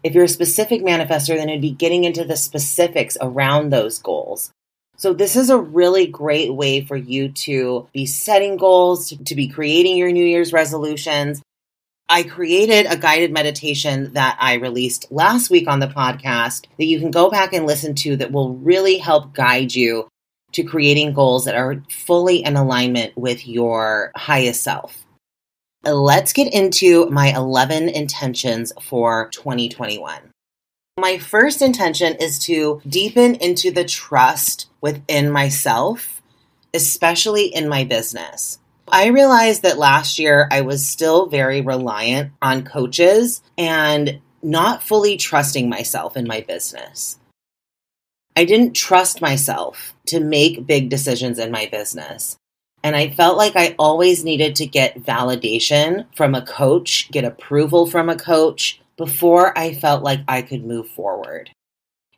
If 0.04 0.14
you're 0.14 0.26
a 0.26 0.30
specific 0.30 0.84
manifester, 0.84 1.38
then 1.38 1.50
it'd 1.50 1.62
be 1.62 1.72
getting 1.72 2.04
into 2.04 2.26
the 2.26 2.36
specifics 2.36 3.18
around 3.20 3.72
those 3.72 3.98
goals. 3.98 4.52
So, 5.00 5.14
this 5.14 5.36
is 5.36 5.52
a 5.52 5.60
really 5.60 6.08
great 6.08 6.54
way 6.54 6.82
for 6.82 6.96
you 6.96 7.30
to 7.30 7.88
be 7.94 8.08
setting 8.08 8.58
goals, 8.58 9.14
to, 9.14 9.36
be 9.36 9.48
creating 9.48 9.96
your 9.96 10.12
New 10.12 10.26
Year's 10.26 10.52
resolutions, 10.52 11.42
I 12.10 12.24
created 12.24 12.86
a 12.86 12.98
guided 12.98 13.34
meditation 13.34 14.14
that 14.14 14.38
I 14.40 14.56
released 14.56 15.12
last 15.12 15.50
week 15.50 15.68
on 15.68 15.80
the 15.80 15.88
podcast 15.88 16.66
that 16.78 16.86
you 16.86 17.00
can 17.00 17.12
go 17.12 17.30
back 17.30 17.54
and 17.54 17.66
listen 17.66 17.96
to 17.96 18.16
that 18.16 18.32
will 18.32 18.54
really 18.56 18.98
help 18.98 19.34
guide 19.34 19.76
you 19.76 20.08
to 20.54 20.64
creating 20.64 21.14
goals 21.14 21.46
that 21.46 21.56
are 21.56 21.84
fully 21.92 22.44
in 22.44 22.56
alignment 22.56 23.16
with 23.18 23.46
your 23.46 24.14
highest 24.16 24.64
self. 24.64 25.06
Let's 25.84 26.32
get 26.32 26.54
into 26.54 27.10
my 27.10 27.36
11 27.36 27.90
intentions 27.90 28.72
for 28.82 29.30
2021. 29.34 30.32
My 31.00 31.20
first 31.20 31.62
intention 31.62 32.16
is 32.16 32.40
to 32.46 32.82
deepen 32.88 33.36
into 33.36 33.70
the 33.70 33.86
trust 33.86 34.68
within 34.82 35.30
myself, 35.30 36.24
especially 36.74 37.54
in 37.54 37.70
my 37.70 37.84
business. 37.84 38.58
I 38.88 39.08
realized 39.08 39.62
that 39.62 39.78
last 39.78 40.18
year 40.18 40.48
I 40.52 40.62
was 40.62 40.88
still 40.88 41.28
very 41.28 41.62
reliant 41.62 42.32
on 42.42 42.64
coaches 42.64 43.44
and 43.60 44.22
not 44.42 44.82
fully 44.82 45.18
trusting 45.18 45.70
myself 45.70 46.18
in 46.18 46.26
my 46.26 46.42
business. 46.42 47.20
I 48.36 48.46
didn't 48.46 48.74
trust 48.74 49.22
myself 49.22 49.94
to 50.08 50.20
make 50.20 50.66
big 50.66 50.90
decisions 50.90 51.38
in 51.38 51.52
my 51.52 51.68
business. 51.72 52.38
And 52.84 52.96
I 52.96 53.10
felt 53.12 53.38
like 53.38 53.56
I 53.56 53.76
always 53.78 54.24
needed 54.24 54.56
to 54.56 54.66
get 54.66 55.04
validation 55.04 56.06
from 56.16 56.34
a 56.34 56.46
coach, 56.46 57.12
get 57.12 57.24
approval 57.24 57.86
from 57.86 58.10
a 58.10 58.16
coach 58.16 58.80
before 58.98 59.58
I 59.58 59.74
felt 59.74 60.04
like 60.04 60.22
I 60.28 60.42
could 60.42 60.66
move 60.66 60.90
forward. 60.90 61.52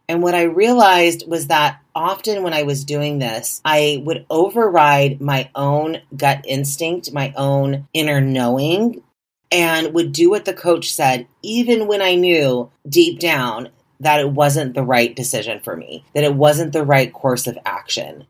And 0.07 0.23
what 0.23 0.33
I 0.33 0.43
realized 0.43 1.27
was 1.27 1.47
that 1.47 1.81
often 1.93 2.41
when 2.41 2.53
I 2.53 2.63
was 2.63 2.83
doing 2.83 3.19
this, 3.19 3.61
I 3.63 4.01
would 4.05 4.25
override 4.29 5.21
my 5.21 5.51
own 5.53 6.01
gut 6.15 6.45
instinct, 6.47 7.13
my 7.13 7.31
own 7.37 7.87
inner 7.93 8.19
knowing, 8.19 9.03
and 9.51 9.93
would 9.93 10.11
do 10.11 10.31
what 10.31 10.45
the 10.45 10.53
coach 10.53 10.91
said, 10.91 11.27
even 11.43 11.87
when 11.87 12.01
I 12.01 12.15
knew 12.15 12.71
deep 12.87 13.19
down 13.19 13.69
that 13.99 14.19
it 14.19 14.31
wasn't 14.31 14.73
the 14.73 14.83
right 14.83 15.15
decision 15.15 15.59
for 15.59 15.75
me, 15.75 16.05
that 16.15 16.23
it 16.23 16.33
wasn't 16.33 16.73
the 16.73 16.85
right 16.85 17.13
course 17.13 17.45
of 17.45 17.59
action. 17.65 18.25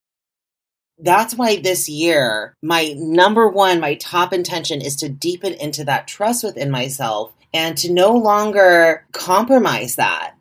That's 1.02 1.34
why 1.36 1.62
this 1.62 1.88
year, 1.88 2.56
my 2.62 2.94
number 2.98 3.48
one, 3.48 3.80
my 3.80 3.96
top 3.96 4.34
intention 4.34 4.82
is 4.82 4.98
to 4.98 5.08
deepen 5.08 5.54
into 5.54 5.86
that 5.86 6.08
trust 6.08 6.44
within 6.44 6.70
myself 6.70 7.32
and 7.54 7.78
to 7.80 7.92
no 7.92 8.14
longer 8.14 9.06
compromise 9.12 9.96
that 9.96 10.36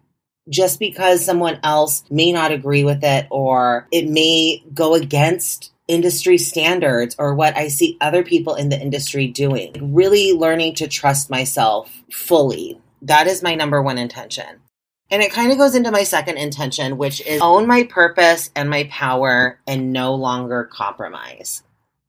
just 0.49 0.79
because 0.79 1.25
someone 1.25 1.59
else 1.63 2.03
may 2.11 2.33
not 2.33 2.53
agree 2.53 2.85
with 2.85 3.05
it 3.05 3.27
or 3.31 3.87
it 3.93 4.09
may 4.09 4.63
go 4.73 4.95
against 4.95 5.73
industry 5.87 6.39
standards 6.39 7.17
or 7.19 7.35
what 7.35 7.57
I 7.57 7.69
see 7.69 7.97
other 8.01 8.23
people 8.23 8.55
in 8.55 8.69
the 8.69 8.81
industry 8.81 9.27
doing. 9.27 9.95
Really 9.95 10.33
learning 10.33 10.77
to 10.77 10.89
trust 10.89 11.31
myself 11.31 11.91
fully. 12.11 12.81
That 13.03 13.27
is 13.27 13.43
my 13.43 13.55
number 13.55 13.83
one 13.83 13.99
intention. 13.99 14.61
And 15.11 15.23
it 15.23 15.33
kind 15.33 15.51
of 15.51 15.57
goes 15.59 15.75
into 15.75 15.91
my 15.91 16.03
second 16.03 16.37
intention, 16.37 16.99
which 16.99 17.23
is 17.27 17.41
own 17.41 17.67
my 17.67 17.85
purpose 17.85 18.51
and 18.55 18.69
my 18.69 18.85
power 18.91 19.59
and 19.67 19.93
no 19.93 20.15
longer 20.15 20.65
compromise. 20.65 21.63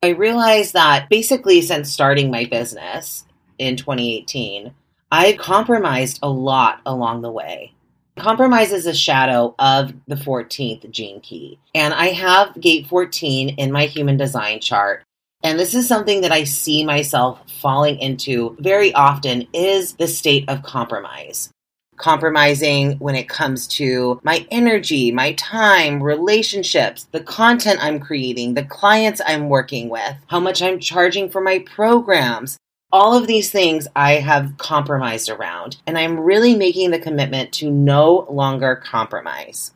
I 0.04 0.10
realized 0.10 0.74
that 0.74 1.10
basically 1.10 1.62
since 1.62 1.92
starting 1.92 2.30
my 2.30 2.46
business 2.46 3.26
in 3.58 3.78
2018, 3.78 4.74
I 5.12 5.34
compromised 5.34 6.20
a 6.22 6.30
lot 6.30 6.82
along 6.86 7.22
the 7.22 7.32
way. 7.32 7.74
Compromise 8.18 8.72
is 8.72 8.86
a 8.86 8.94
shadow 8.94 9.56
of 9.58 9.94
the 10.08 10.16
14th 10.16 10.90
gene 10.92 11.20
key. 11.22 11.58
And 11.74 11.94
I 11.94 12.08
have 12.08 12.60
gate 12.60 12.86
14 12.88 13.50
in 13.50 13.72
my 13.72 13.86
human 13.86 14.18
design 14.18 14.60
chart. 14.60 15.04
And 15.42 15.58
this 15.58 15.74
is 15.74 15.88
something 15.88 16.22
that 16.22 16.32
I 16.32 16.44
see 16.44 16.86
myself 16.86 17.40
falling 17.60 17.98
into 17.98 18.56
very 18.60 18.94
often 18.94 19.48
is 19.54 19.94
the 19.94 20.08
state 20.08 20.48
of 20.48 20.62
compromise. 20.62 21.50
Compromising 21.98 22.98
when 23.00 23.16
it 23.16 23.30
comes 23.30 23.68
to 23.68 24.20
my 24.24 24.46
energy, 24.52 25.12
my 25.12 25.34
time, 25.34 26.04
relationships, 26.04 27.08
the 27.12 27.24
content 27.24 27.80
I'm 27.82 28.00
creating, 28.00 28.54
the 28.54 28.64
clients 28.64 29.22
I'm 29.26 29.50
working 29.50 29.90
with, 29.90 30.16
how 30.28 30.40
much 30.40 30.62
I'm 30.62 30.80
charging 30.80 31.30
for 31.30 31.42
my 31.42 31.60
programs, 31.60 32.58
all 32.92 33.16
of 33.16 33.28
these 33.28 33.52
things 33.52 33.88
I 33.96 34.14
have 34.14 34.58
compromised 34.58 35.30
around, 35.30 35.78
and 35.86 35.98
I'm 35.98 36.20
really 36.20 36.56
making 36.56 36.92
the 36.92 37.00
commitment 37.00 37.52
to 37.54 37.70
no 37.70 38.26
longer 38.30 38.76
compromise. 38.76 39.74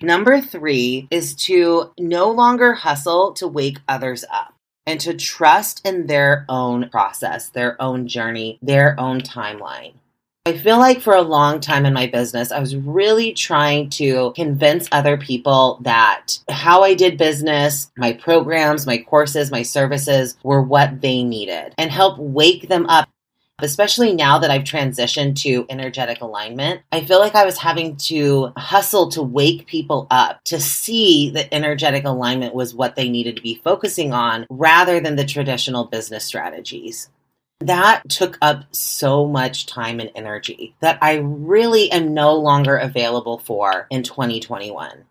Number 0.00 0.40
three 0.40 1.08
is 1.10 1.34
to 1.46 1.90
no 1.98 2.30
longer 2.30 2.74
hustle 2.74 3.32
to 3.34 3.48
wake 3.48 3.78
others 3.88 4.24
up 4.30 4.54
and 4.86 5.00
to 5.00 5.14
trust 5.14 5.86
in 5.86 6.06
their 6.06 6.44
own 6.48 6.88
process, 6.90 7.48
their 7.48 7.80
own 7.80 8.06
journey, 8.06 8.58
their 8.62 8.98
own 9.00 9.20
timeline. 9.20 9.94
I 10.46 10.56
feel 10.56 10.78
like 10.78 11.00
for 11.00 11.16
a 11.16 11.22
long 11.22 11.58
time 11.58 11.84
in 11.86 11.92
my 11.92 12.06
business, 12.06 12.52
I 12.52 12.60
was 12.60 12.76
really 12.76 13.32
trying 13.32 13.90
to 13.90 14.32
convince 14.36 14.88
other 14.92 15.16
people 15.16 15.80
that 15.82 16.38
how 16.48 16.84
I 16.84 16.94
did 16.94 17.18
business, 17.18 17.90
my 17.96 18.12
programs, 18.12 18.86
my 18.86 18.98
courses, 18.98 19.50
my 19.50 19.62
services 19.62 20.36
were 20.44 20.62
what 20.62 21.00
they 21.00 21.24
needed 21.24 21.74
and 21.78 21.90
help 21.90 22.16
wake 22.18 22.68
them 22.68 22.86
up. 22.86 23.08
Especially 23.58 24.14
now 24.14 24.38
that 24.38 24.50
I've 24.52 24.62
transitioned 24.62 25.34
to 25.40 25.66
energetic 25.68 26.20
alignment, 26.20 26.82
I 26.92 27.00
feel 27.00 27.18
like 27.18 27.34
I 27.34 27.44
was 27.44 27.58
having 27.58 27.96
to 27.96 28.52
hustle 28.56 29.10
to 29.12 29.22
wake 29.22 29.66
people 29.66 30.06
up 30.12 30.44
to 30.44 30.60
see 30.60 31.30
that 31.30 31.52
energetic 31.52 32.04
alignment 32.04 32.54
was 32.54 32.72
what 32.72 32.94
they 32.94 33.08
needed 33.08 33.34
to 33.34 33.42
be 33.42 33.60
focusing 33.64 34.12
on 34.12 34.46
rather 34.48 35.00
than 35.00 35.16
the 35.16 35.24
traditional 35.24 35.86
business 35.86 36.24
strategies. 36.24 37.08
That 37.60 38.08
took 38.08 38.36
up 38.42 38.64
so 38.70 39.26
much 39.26 39.66
time 39.66 39.98
and 39.98 40.10
energy 40.14 40.74
that 40.80 40.98
I 41.00 41.16
really 41.16 41.90
am 41.90 42.12
no 42.12 42.34
longer 42.34 42.76
available 42.76 43.38
for 43.38 43.86
in 43.90 44.02
2021. 44.02 45.04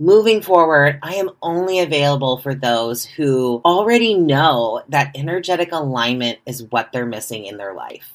Moving 0.00 0.42
forward, 0.42 0.98
I 1.02 1.14
am 1.14 1.30
only 1.40 1.78
available 1.78 2.38
for 2.38 2.54
those 2.54 3.04
who 3.04 3.60
already 3.64 4.14
know 4.14 4.82
that 4.88 5.12
energetic 5.16 5.72
alignment 5.72 6.38
is 6.46 6.64
what 6.64 6.92
they're 6.92 7.06
missing 7.06 7.44
in 7.44 7.56
their 7.56 7.74
life. 7.74 8.12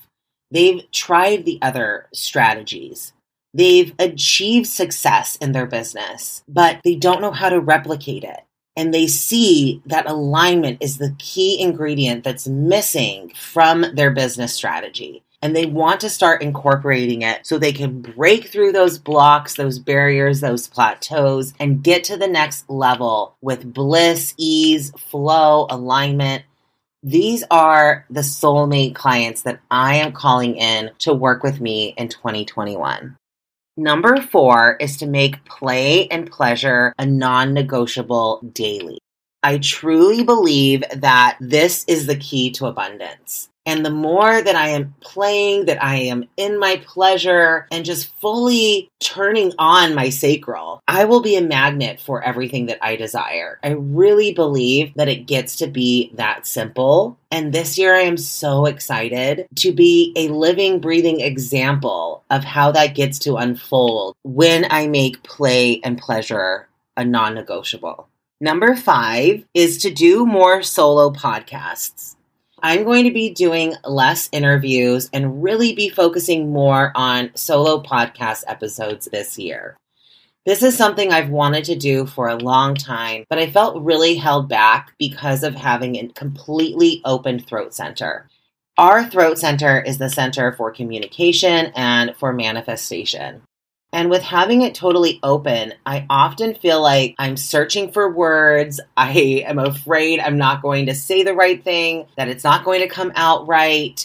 They've 0.51 0.89
tried 0.91 1.46
the 1.46 1.60
other 1.62 2.08
strategies. 2.13 3.13
They've 3.53 3.93
achieved 3.98 4.67
success 4.67 5.36
in 5.38 5.51
their 5.51 5.67
business, 5.67 6.43
but 6.48 6.79
they 6.84 6.96
don't 6.96 7.22
know 7.22 7.32
how 7.32 7.50
to 7.50 7.60
replicate 7.60 8.24
it 8.24 8.41
and 8.75 8.93
they 8.93 9.07
see 9.07 9.81
that 9.85 10.09
alignment 10.09 10.79
is 10.81 10.97
the 10.97 11.15
key 11.19 11.61
ingredient 11.61 12.23
that's 12.23 12.47
missing 12.47 13.31
from 13.35 13.85
their 13.93 14.11
business 14.11 14.53
strategy. 14.53 15.23
And 15.41 15.55
they 15.55 15.65
want 15.65 15.99
to 16.01 16.09
start 16.09 16.41
incorporating 16.41 17.21
it 17.21 17.45
so 17.45 17.57
they 17.57 17.73
can 17.73 18.01
break 18.01 18.47
through 18.47 18.71
those 18.71 18.97
blocks, 18.97 19.55
those 19.55 19.77
barriers, 19.77 20.39
those 20.39 20.69
plateaus, 20.69 21.53
and 21.59 21.83
get 21.83 22.05
to 22.05 22.17
the 22.17 22.29
next 22.29 22.69
level 22.69 23.35
with 23.41 23.73
bliss, 23.73 24.33
ease, 24.37 24.91
flow, 24.91 25.67
alignment. 25.69 26.43
These 27.03 27.43
are 27.51 28.05
the 28.09 28.21
soulmate 28.21 28.95
clients 28.95 29.41
that 29.41 29.59
I 29.69 29.95
am 29.95 30.13
calling 30.13 30.55
in 30.55 30.91
to 30.99 31.13
work 31.13 31.43
with 31.43 31.59
me 31.59 31.93
in 31.97 32.07
2021. 32.07 33.17
Number 33.75 34.21
four 34.21 34.77
is 34.79 34.97
to 34.97 35.07
make 35.07 35.45
play 35.45 36.07
and 36.09 36.29
pleasure 36.29 36.93
a 36.99 37.07
non 37.07 37.53
negotiable 37.53 38.39
daily. 38.53 38.99
I 39.41 39.57
truly 39.57 40.23
believe 40.23 40.83
that 40.95 41.37
this 41.41 41.83
is 41.87 42.05
the 42.05 42.15
key 42.15 42.51
to 42.51 42.67
abundance. 42.67 43.49
And 43.65 43.86
the 43.86 43.91
more 43.91 44.41
that 44.41 44.55
I 44.55 44.70
am 44.70 44.93
playing, 45.00 45.65
that 45.65 45.82
I 45.84 45.96
am 45.96 46.25
in 46.36 46.60
my 46.60 46.82
pleasure 46.86 47.67
and 47.72 47.86
just 47.86 48.13
fully 48.20 48.89
turning 49.00 49.53
on 49.58 49.96
my 49.96 50.10
sacral, 50.10 50.82
I 50.88 51.05
will 51.05 51.22
be 51.22 51.36
a 51.36 51.41
magnet 51.41 52.00
for 52.00 52.22
everything 52.24 52.65
that 52.65 52.79
I 52.82 52.96
desire. 52.96 53.60
I 53.63 53.70
really 53.70 54.34
believe 54.34 54.93
that 54.96 55.08
it 55.08 55.27
gets 55.27 55.58
to 55.58 55.67
be 55.67 56.12
that 56.15 56.46
simple. 56.46 57.17
And 57.32 57.53
this 57.53 57.77
year, 57.77 57.96
I 57.96 58.01
am 58.01 58.17
so 58.17 58.65
excited 58.65 59.48
to 59.58 59.72
be 59.72 60.13
a 60.15 60.27
living, 60.27 60.79
breathing 60.79 61.22
example 61.22 62.24
of 62.29 62.43
how 62.43 62.72
that 62.72 62.96
gets 62.96 63.20
to 63.20 63.38
unfold 63.38 64.15
when 64.24 64.65
I 64.70 64.88
make 64.88 65.24
play 65.24 65.79
and 65.84 65.98
pleasure 65.98 66.67
a 66.98 67.05
non 67.05 67.34
negotiable. 67.34 68.08
Number 68.41 68.75
five 68.75 69.46
is 69.53 69.77
to 69.79 69.89
do 69.89 70.25
more 70.25 70.63
solo 70.63 71.12
podcasts. 71.12 72.15
I'm 72.65 72.86
going 72.86 73.03
to 73.03 73.12
be 73.12 73.29
doing 73.29 73.75
less 73.84 74.29
interviews 74.32 75.10
and 75.12 75.43
really 75.43 75.75
be 75.75 75.89
focusing 75.89 76.53
more 76.53 76.93
on 76.96 77.32
solo 77.36 77.84
podcast 77.84 78.46
episodes 78.48 79.10
this 79.12 79.38
year. 79.38 79.75
This 80.46 80.63
is 80.63 80.77
something 80.77 81.12
I've 81.12 81.29
wanted 81.29 81.65
to 81.65 81.75
do 81.75 82.05
for 82.05 82.29
a 82.29 82.38
long 82.38 82.75
time, 82.75 83.25
but 83.29 83.38
I 83.38 83.51
felt 83.51 83.84
really 83.84 84.15
held 84.15 84.48
back 84.48 84.93
because 84.98 85.43
of 85.43 85.55
having 85.55 85.98
a 85.98 86.08
completely 86.08 87.01
open 87.03 87.39
throat 87.39 87.74
center. 87.74 88.29
Our 88.77 89.10
throat 89.10 89.39
center 89.39 89.82
is 89.82 89.98
the 89.98 90.10
center 90.10 90.53
for 90.53 90.72
communication 90.72 91.74
and 91.75 92.15
for 92.15 92.32
manifestation. 92.32 93.41
And 93.93 94.09
with 94.09 94.23
having 94.23 94.63
it 94.63 94.73
totally 94.73 95.19
open, 95.21 95.75
I 95.85 96.07
often 96.09 96.55
feel 96.55 96.81
like 96.81 97.13
I'm 97.19 97.38
searching 97.38 97.91
for 97.91 98.12
words. 98.12 98.81
I 98.97 99.12
am 99.47 99.59
afraid 99.59 100.19
I'm 100.19 100.38
not 100.38 100.63
going 100.63 100.88
to 100.88 100.95
say 100.95 101.23
the 101.23 101.35
right 101.35 101.63
thing, 101.63 102.07
that 102.17 102.27
it's 102.27 102.43
not 102.43 102.65
going 102.65 102.81
to 102.81 102.88
come 102.88 103.12
out 103.15 103.47
right. 103.47 104.03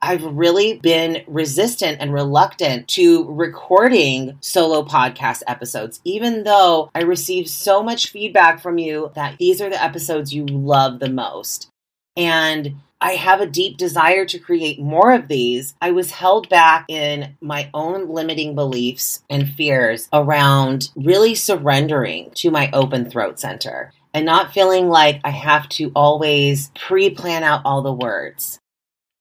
I've 0.00 0.24
really 0.24 0.78
been 0.78 1.22
resistant 1.26 1.98
and 2.00 2.12
reluctant 2.12 2.88
to 2.88 3.30
recording 3.30 4.38
solo 4.40 4.84
podcast 4.84 5.42
episodes, 5.46 6.00
even 6.04 6.44
though 6.44 6.90
I 6.94 7.02
receive 7.02 7.48
so 7.48 7.82
much 7.82 8.10
feedback 8.10 8.60
from 8.60 8.78
you 8.78 9.10
that 9.14 9.36
these 9.38 9.60
are 9.60 9.70
the 9.70 9.82
episodes 9.82 10.34
you 10.34 10.46
love 10.46 10.98
the 10.98 11.10
most. 11.10 11.68
And 12.16 12.76
I 13.00 13.12
have 13.12 13.40
a 13.40 13.46
deep 13.46 13.76
desire 13.76 14.24
to 14.24 14.38
create 14.38 14.80
more 14.80 15.12
of 15.12 15.28
these. 15.28 15.74
I 15.82 15.90
was 15.90 16.10
held 16.10 16.48
back 16.48 16.86
in 16.88 17.36
my 17.40 17.68
own 17.74 18.08
limiting 18.08 18.54
beliefs 18.54 19.22
and 19.28 19.48
fears 19.48 20.08
around 20.12 20.90
really 20.96 21.34
surrendering 21.34 22.30
to 22.36 22.50
my 22.50 22.70
open 22.72 23.10
throat 23.10 23.38
center 23.38 23.92
and 24.14 24.24
not 24.24 24.54
feeling 24.54 24.88
like 24.88 25.20
I 25.24 25.30
have 25.30 25.68
to 25.70 25.92
always 25.94 26.70
pre 26.74 27.10
plan 27.10 27.42
out 27.42 27.60
all 27.66 27.82
the 27.82 27.92
words. 27.92 28.58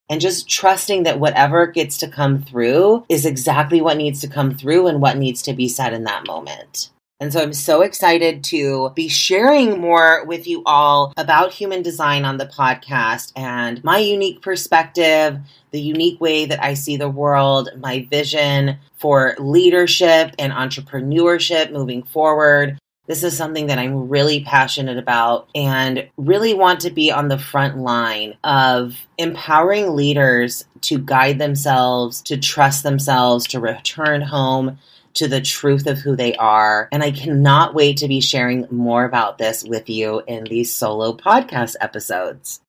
And 0.09 0.21
just 0.21 0.47
trusting 0.47 1.03
that 1.03 1.19
whatever 1.19 1.67
gets 1.67 1.97
to 1.97 2.07
come 2.07 2.41
through 2.41 3.05
is 3.09 3.25
exactly 3.25 3.81
what 3.81 3.97
needs 3.97 4.21
to 4.21 4.27
come 4.27 4.53
through 4.53 4.87
and 4.87 5.01
what 5.01 5.17
needs 5.17 5.41
to 5.43 5.53
be 5.53 5.67
said 5.67 5.93
in 5.93 6.05
that 6.05 6.27
moment. 6.27 6.91
And 7.21 7.31
so 7.31 7.41
I'm 7.41 7.53
so 7.53 7.81
excited 7.81 8.43
to 8.45 8.91
be 8.93 9.07
sharing 9.07 9.79
more 9.79 10.25
with 10.25 10.47
you 10.47 10.63
all 10.65 11.13
about 11.15 11.53
human 11.53 11.81
design 11.81 12.25
on 12.25 12.37
the 12.37 12.45
podcast 12.45 13.31
and 13.37 13.81
my 13.85 13.99
unique 13.99 14.41
perspective, 14.41 15.39
the 15.71 15.79
unique 15.79 16.19
way 16.19 16.45
that 16.45 16.61
I 16.61 16.73
see 16.73 16.97
the 16.97 17.09
world, 17.09 17.69
my 17.77 18.05
vision 18.11 18.79
for 18.97 19.35
leadership 19.39 20.35
and 20.37 20.51
entrepreneurship 20.51 21.71
moving 21.71 22.03
forward. 22.03 22.77
This 23.07 23.23
is 23.23 23.37
something 23.37 23.67
that 23.67 23.79
I'm 23.79 24.09
really 24.09 24.43
passionate 24.43 24.97
about 24.97 25.47
and 25.55 26.09
really 26.17 26.53
want 26.53 26.81
to 26.81 26.89
be 26.89 27.11
on 27.11 27.29
the 27.29 27.37
front 27.37 27.77
line 27.77 28.35
of 28.43 28.97
empowering 29.17 29.95
leaders 29.95 30.65
to 30.81 30.97
guide 30.97 31.39
themselves, 31.39 32.21
to 32.23 32.35
trust 32.37 32.83
themselves, 32.83 33.47
to 33.47 33.59
return 33.61 34.21
home 34.21 34.79
to 35.15 35.27
the 35.27 35.41
truth 35.41 35.87
of 35.87 35.99
who 35.99 36.15
they 36.15 36.35
are. 36.35 36.87
And 36.91 37.03
I 37.03 37.11
cannot 37.11 37.73
wait 37.73 37.97
to 37.97 38.07
be 38.07 38.21
sharing 38.21 38.67
more 38.69 39.05
about 39.05 39.37
this 39.37 39.63
with 39.63 39.89
you 39.89 40.21
in 40.27 40.43
these 40.45 40.73
solo 40.73 41.13
podcast 41.13 41.75
episodes. 41.81 42.61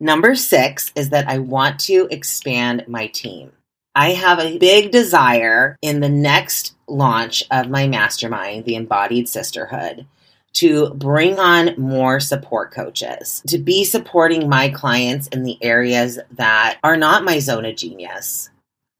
Number 0.00 0.34
six 0.36 0.92
is 0.94 1.10
that 1.10 1.28
I 1.28 1.38
want 1.38 1.80
to 1.80 2.06
expand 2.10 2.84
my 2.86 3.08
team. 3.08 3.52
I 3.94 4.12
have 4.12 4.38
a 4.38 4.58
big 4.58 4.92
desire 4.92 5.76
in 5.82 5.98
the 5.98 6.08
next 6.08 6.76
launch 6.86 7.42
of 7.50 7.68
my 7.68 7.88
mastermind, 7.88 8.64
the 8.64 8.76
Embodied 8.76 9.28
Sisterhood, 9.28 10.06
to 10.52 10.90
bring 10.90 11.40
on 11.40 11.74
more 11.76 12.20
support 12.20 12.72
coaches, 12.72 13.42
to 13.48 13.58
be 13.58 13.84
supporting 13.84 14.48
my 14.48 14.68
clients 14.68 15.26
in 15.28 15.42
the 15.42 15.58
areas 15.62 16.20
that 16.32 16.78
are 16.84 16.96
not 16.96 17.24
my 17.24 17.40
zone 17.40 17.64
of 17.64 17.74
genius. 17.74 18.50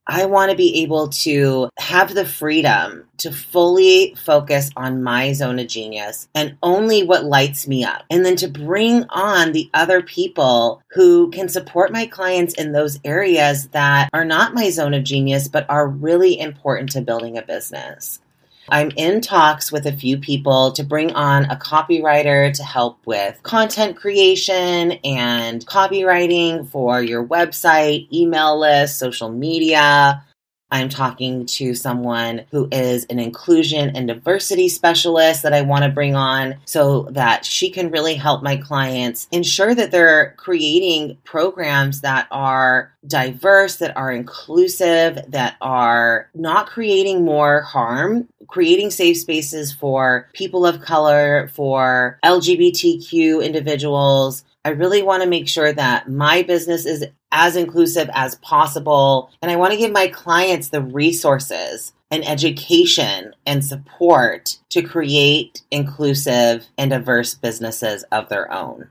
I 0.09 0.25
want 0.25 0.51
to 0.51 0.57
be 0.57 0.83
able 0.83 1.09
to 1.09 1.68
have 1.77 2.14
the 2.14 2.25
freedom 2.25 3.05
to 3.18 3.31
fully 3.31 4.14
focus 4.25 4.71
on 4.75 5.03
my 5.03 5.35
zone 5.35 5.59
of 5.59 5.66
genius 5.66 6.29
and 6.35 6.57
only 6.62 7.03
what 7.03 7.25
lights 7.25 7.68
me 7.68 7.85
up. 7.85 8.05
And 8.09 8.25
then 8.25 8.37
to 8.37 8.49
bring 8.49 9.05
on 9.11 9.53
the 9.53 9.68
other 9.75 10.01
people 10.01 10.83
who 10.92 11.31
can 11.31 11.49
support 11.49 11.92
my 11.92 12.07
clients 12.07 12.55
in 12.55 12.73
those 12.73 12.99
areas 13.05 13.68
that 13.68 14.09
are 14.14 14.25
not 14.25 14.55
my 14.55 14.71
zone 14.71 14.94
of 14.94 15.05
genius, 15.05 15.47
but 15.47 15.68
are 15.68 15.87
really 15.87 16.40
important 16.40 16.92
to 16.92 17.03
building 17.03 17.37
a 17.37 17.42
business. 17.42 18.21
I'm 18.70 18.90
in 18.96 19.20
talks 19.20 19.72
with 19.72 19.87
a 19.87 19.92
few 19.92 20.18
people 20.18 20.72
to 20.72 20.85
bring 20.85 21.12
on 21.12 21.44
a 21.46 21.57
copywriter 21.57 22.52
to 22.52 22.62
help 22.62 22.98
with 23.07 23.42
content 23.42 23.96
creation 23.96 24.92
and 25.04 25.64
copywriting 25.66 26.68
for 26.68 27.02
your 27.02 27.24
website, 27.24 28.12
email 28.12 28.59
list, 28.59 28.98
social 28.98 29.31
media, 29.31 30.24
I'm 30.70 30.88
talking 30.88 31.46
to 31.46 31.74
someone 31.74 32.44
who 32.50 32.68
is 32.70 33.07
an 33.07 33.18
inclusion 33.18 33.96
and 33.96 34.09
diversity 34.09 34.68
specialist 34.68 35.42
that 35.42 35.54
I 35.54 35.62
want 35.62 35.85
to 35.85 35.90
bring 35.90 36.14
on 36.14 36.57
so 36.66 37.09
that 37.12 37.44
she 37.44 37.70
can 37.70 37.90
really 37.90 38.14
help 38.14 38.42
my 38.42 38.57
clients 38.57 39.28
ensure 39.33 39.74
that 39.74 39.90
they're 39.90 40.35
creating 40.37 41.16
programs 41.24 42.02
that 42.02 42.28
are 42.31 42.92
diverse, 43.07 43.76
that 43.76 43.96
are 43.96 44.12
inclusive, 44.12 45.18
that 45.28 45.57
are 45.61 46.28
not 46.35 46.66
creating 46.68 47.24
more 47.24 47.62
harm, 47.62 48.28
creating 48.48 48.90
safe 48.90 49.16
spaces 49.16 49.72
for 49.72 50.28
people 50.35 50.66
of 50.66 50.81
color, 50.83 51.48
for 51.54 52.18
LGBTQ 52.24 53.44
individuals, 53.44 54.44
I 54.68 54.72
really 54.72 55.02
want 55.02 55.22
to 55.22 55.28
make 55.31 55.48
sure 55.48 55.72
that 55.72 56.11
my 56.11 56.42
business 56.42 56.85
is 56.85 57.07
as 57.33 57.57
inclusive 57.57 58.11
as 58.12 58.35
possible. 58.35 59.31
And 59.40 59.50
I 59.50 59.57
want 59.57 59.72
to 59.72 59.78
give 59.78 59.92
my 59.92 60.09
clients 60.09 60.68
the 60.68 60.83
resources 60.83 61.94
and 62.11 62.22
education 62.28 63.33
and 63.46 63.64
support 63.64 64.59
to 64.68 64.83
create 64.83 65.62
inclusive 65.70 66.66
and 66.76 66.90
diverse 66.90 67.33
businesses 67.33 68.04
of 68.12 68.28
their 68.28 68.52
own. 68.52 68.90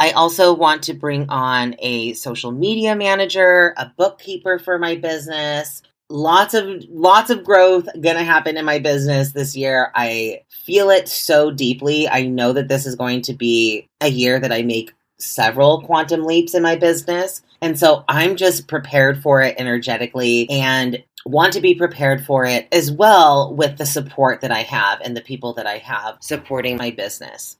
I 0.00 0.12
also 0.12 0.54
want 0.54 0.84
to 0.84 0.94
bring 0.94 1.28
on 1.28 1.76
a 1.78 2.14
social 2.14 2.50
media 2.50 2.96
manager, 2.96 3.74
a 3.76 3.92
bookkeeper 3.98 4.58
for 4.58 4.78
my 4.78 4.96
business. 4.96 5.82
Lots 6.08 6.54
of 6.54 6.84
lots 6.88 7.28
of 7.28 7.44
growth 7.44 7.84
going 8.00 8.16
to 8.16 8.24
happen 8.24 8.56
in 8.56 8.64
my 8.64 8.78
business 8.78 9.32
this 9.32 9.54
year. 9.54 9.92
I 9.94 10.44
feel 10.48 10.88
it 10.88 11.06
so 11.06 11.50
deeply. 11.50 12.08
I 12.08 12.22
know 12.22 12.54
that 12.54 12.68
this 12.68 12.86
is 12.86 12.96
going 12.96 13.20
to 13.22 13.34
be 13.34 13.90
a 14.00 14.08
year 14.08 14.40
that 14.40 14.52
I 14.52 14.62
make 14.62 14.94
several 15.18 15.82
quantum 15.82 16.24
leaps 16.24 16.54
in 16.54 16.62
my 16.62 16.76
business. 16.76 17.42
And 17.60 17.78
so 17.78 18.04
I'm 18.08 18.36
just 18.36 18.68
prepared 18.68 19.22
for 19.22 19.42
it 19.42 19.56
energetically 19.58 20.48
and 20.50 21.02
want 21.26 21.52
to 21.54 21.60
be 21.60 21.74
prepared 21.74 22.24
for 22.24 22.44
it 22.44 22.68
as 22.72 22.90
well 22.90 23.54
with 23.54 23.78
the 23.78 23.86
support 23.86 24.40
that 24.40 24.52
I 24.52 24.62
have 24.62 25.00
and 25.00 25.16
the 25.16 25.20
people 25.20 25.52
that 25.54 25.66
I 25.66 25.78
have 25.78 26.18
supporting 26.20 26.76
my 26.76 26.90
business. 26.90 27.56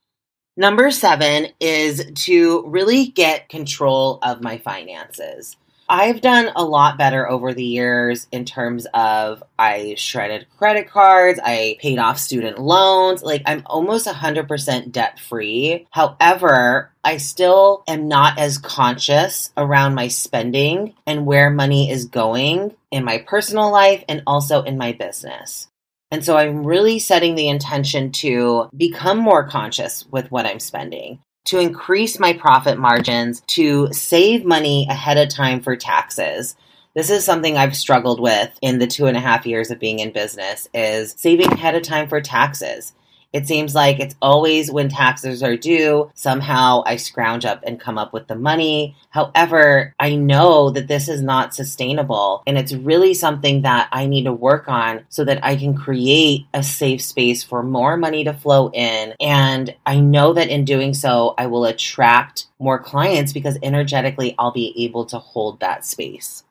Number 0.56 0.90
seven 0.90 1.48
is 1.60 2.04
to 2.24 2.64
really 2.66 3.06
get 3.06 3.48
control 3.48 4.18
of 4.22 4.42
my 4.42 4.58
finances. 4.58 5.56
I've 5.90 6.20
done 6.20 6.50
a 6.54 6.62
lot 6.62 6.98
better 6.98 7.28
over 7.28 7.54
the 7.54 7.64
years 7.64 8.26
in 8.30 8.44
terms 8.44 8.86
of 8.92 9.42
I 9.58 9.94
shredded 9.96 10.46
credit 10.58 10.90
cards, 10.90 11.40
I 11.42 11.78
paid 11.80 11.98
off 11.98 12.18
student 12.18 12.58
loans. 12.58 13.22
Like 13.22 13.42
I'm 13.46 13.62
almost 13.64 14.06
100% 14.06 14.92
debt 14.92 15.18
free. 15.18 15.86
However, 15.90 16.92
I 17.02 17.16
still 17.16 17.84
am 17.88 18.06
not 18.06 18.38
as 18.38 18.58
conscious 18.58 19.50
around 19.56 19.94
my 19.94 20.08
spending 20.08 20.94
and 21.06 21.24
where 21.24 21.48
money 21.48 21.90
is 21.90 22.04
going 22.04 22.74
in 22.90 23.04
my 23.04 23.18
personal 23.18 23.72
life 23.72 24.04
and 24.10 24.22
also 24.26 24.62
in 24.62 24.76
my 24.76 24.92
business. 24.92 25.68
And 26.10 26.22
so 26.22 26.36
I'm 26.36 26.66
really 26.66 26.98
setting 26.98 27.34
the 27.34 27.48
intention 27.48 28.12
to 28.12 28.68
become 28.76 29.18
more 29.18 29.48
conscious 29.48 30.06
with 30.10 30.30
what 30.30 30.46
I'm 30.46 30.60
spending 30.60 31.20
to 31.44 31.58
increase 31.58 32.18
my 32.18 32.32
profit 32.32 32.78
margins, 32.78 33.40
to 33.48 33.92
save 33.92 34.44
money 34.44 34.86
ahead 34.90 35.16
of 35.16 35.28
time 35.28 35.60
for 35.60 35.76
taxes. 35.76 36.56
This 36.94 37.10
is 37.10 37.24
something 37.24 37.56
I've 37.56 37.76
struggled 37.76 38.20
with 38.20 38.58
in 38.60 38.78
the 38.78 38.86
two 38.86 39.06
and 39.06 39.16
a 39.16 39.20
half 39.20 39.46
years 39.46 39.70
of 39.70 39.78
being 39.78 40.00
in 40.00 40.12
business 40.12 40.68
is 40.74 41.14
saving 41.16 41.52
ahead 41.52 41.74
of 41.74 41.82
time 41.82 42.08
for 42.08 42.20
taxes. 42.20 42.92
It 43.38 43.46
seems 43.46 43.72
like 43.72 44.00
it's 44.00 44.16
always 44.20 44.68
when 44.68 44.88
taxes 44.88 45.44
are 45.44 45.56
due, 45.56 46.10
somehow 46.14 46.82
I 46.84 46.96
scrounge 46.96 47.44
up 47.44 47.62
and 47.64 47.78
come 47.78 47.96
up 47.96 48.12
with 48.12 48.26
the 48.26 48.34
money. 48.34 48.96
However, 49.10 49.94
I 50.00 50.16
know 50.16 50.70
that 50.70 50.88
this 50.88 51.08
is 51.08 51.22
not 51.22 51.54
sustainable 51.54 52.42
and 52.48 52.58
it's 52.58 52.72
really 52.72 53.14
something 53.14 53.62
that 53.62 53.90
I 53.92 54.06
need 54.06 54.24
to 54.24 54.32
work 54.32 54.68
on 54.68 55.04
so 55.08 55.24
that 55.24 55.44
I 55.44 55.54
can 55.54 55.76
create 55.76 56.46
a 56.52 56.64
safe 56.64 57.00
space 57.00 57.44
for 57.44 57.62
more 57.62 57.96
money 57.96 58.24
to 58.24 58.34
flow 58.34 58.72
in. 58.72 59.14
And 59.20 59.72
I 59.86 60.00
know 60.00 60.32
that 60.32 60.48
in 60.48 60.64
doing 60.64 60.92
so, 60.92 61.36
I 61.38 61.46
will 61.46 61.64
attract 61.64 62.46
more 62.58 62.80
clients 62.80 63.32
because 63.32 63.56
energetically 63.62 64.34
I'll 64.36 64.50
be 64.50 64.74
able 64.84 65.04
to 65.06 65.20
hold 65.20 65.60
that 65.60 65.86
space. 65.86 66.42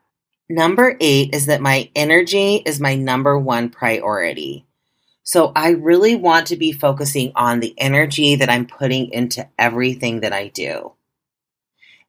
Number 0.50 0.95
eight 1.02 1.36
is 1.36 1.47
that 1.47 1.60
my 1.60 1.89
energy 1.97 2.63
is 2.65 2.80
my 2.80 2.95
number 2.95 3.38
one 3.38 3.69
priority. 3.69 4.66
So 5.28 5.52
I 5.54 5.72
really 5.72 6.16
want 6.16 6.48
to 6.48 6.56
be 6.56 6.72
focusing 6.72 7.34
on 7.36 7.60
the 7.60 7.74
energy 7.78 8.38
that 8.38 8.50
I'm 8.50 8.66
putting 8.66 9.12
into 9.12 9.46
everything 9.60 10.22
that 10.22 10.32
I 10.32 10.48
do. 10.48 10.94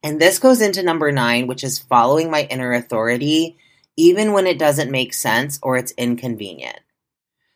And 0.04 0.20
this 0.20 0.38
goes 0.38 0.60
into 0.60 0.84
number 0.84 1.10
nine, 1.10 1.48
which 1.48 1.64
is 1.64 1.80
following 1.80 2.30
my 2.30 2.42
inner 2.42 2.72
authority, 2.72 3.56
even 3.96 4.32
when 4.32 4.46
it 4.46 4.56
doesn't 4.56 4.92
make 4.92 5.12
sense 5.12 5.58
or 5.64 5.76
it's 5.76 5.92
inconvenient. 5.98 6.78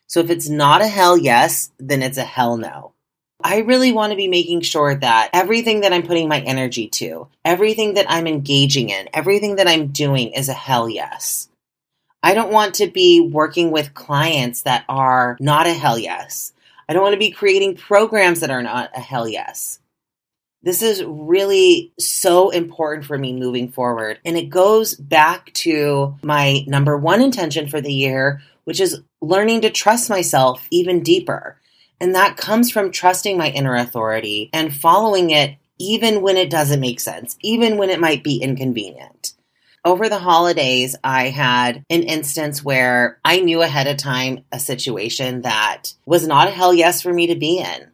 So 0.07 0.19
if 0.19 0.29
it's 0.29 0.49
not 0.49 0.81
a 0.81 0.87
hell 0.87 1.17
yes, 1.17 1.71
then 1.79 2.03
it's 2.03 2.17
a 2.17 2.23
hell 2.23 2.57
no. 2.57 2.91
I 3.41 3.59
really 3.59 3.93
want 3.93 4.11
to 4.11 4.17
be 4.17 4.27
making 4.27 4.61
sure 4.61 4.93
that 4.93 5.29
everything 5.31 5.79
that 5.81 5.93
I'm 5.93 6.03
putting 6.03 6.27
my 6.27 6.41
energy 6.41 6.89
to, 6.89 7.29
everything 7.45 7.93
that 7.93 8.07
I'm 8.09 8.27
engaging 8.27 8.89
in, 8.89 9.07
everything 9.13 9.55
that 9.55 9.69
I'm 9.69 9.87
doing 9.87 10.33
is 10.33 10.49
a 10.49 10.53
hell 10.53 10.89
yes. 10.89 11.47
I 12.23 12.33
don't 12.33 12.53
want 12.53 12.75
to 12.75 12.87
be 12.87 13.19
working 13.19 13.69
with 13.69 13.93
clients 13.93 14.61
that 14.61 14.85
are 14.87 15.35
not 15.41 15.67
a 15.67 15.73
hell 15.73 15.99
yes. 15.99 16.53
I 16.87 16.93
don't 16.93 17.03
want 17.03 17.13
to 17.13 17.19
be 17.19 17.31
creating 17.31 17.75
programs 17.75 18.39
that 18.39 18.49
are 18.49 18.63
not 18.63 18.91
a 18.95 19.01
hell 19.01 19.27
yes. 19.27 19.79
This 20.63 20.81
is 20.81 21.03
really 21.03 21.91
so 21.99 22.49
important 22.49 23.05
for 23.05 23.17
me 23.17 23.33
moving 23.33 23.69
forward. 23.69 24.19
And 24.23 24.37
it 24.37 24.49
goes 24.49 24.95
back 24.95 25.51
to 25.55 26.15
my 26.23 26.63
number 26.65 26.97
one 26.97 27.21
intention 27.21 27.67
for 27.67 27.81
the 27.81 27.93
year, 27.93 28.41
which 28.63 28.79
is 28.79 29.01
learning 29.21 29.61
to 29.61 29.69
trust 29.69 30.09
myself 30.09 30.65
even 30.71 31.03
deeper. 31.03 31.59
And 31.99 32.15
that 32.15 32.37
comes 32.37 32.71
from 32.71 32.91
trusting 32.91 33.37
my 33.37 33.49
inner 33.49 33.75
authority 33.75 34.49
and 34.53 34.73
following 34.73 35.31
it 35.31 35.57
even 35.77 36.21
when 36.21 36.37
it 36.37 36.49
doesn't 36.49 36.79
make 36.79 37.01
sense, 37.01 37.35
even 37.41 37.77
when 37.77 37.89
it 37.89 37.99
might 37.99 38.23
be 38.23 38.37
inconvenient. 38.37 39.32
Over 39.85 40.07
the 40.07 40.19
holidays, 40.19 40.95
I 41.03 41.27
had 41.27 41.83
an 41.89 42.03
instance 42.03 42.63
where 42.63 43.19
I 43.25 43.41
knew 43.41 43.61
ahead 43.61 43.87
of 43.87 43.97
time 43.97 44.45
a 44.51 44.59
situation 44.59 45.41
that 45.41 45.93
was 46.05 46.25
not 46.25 46.47
a 46.47 46.51
hell 46.51 46.73
yes 46.73 47.01
for 47.01 47.11
me 47.11 47.27
to 47.27 47.35
be 47.35 47.59
in. 47.59 47.91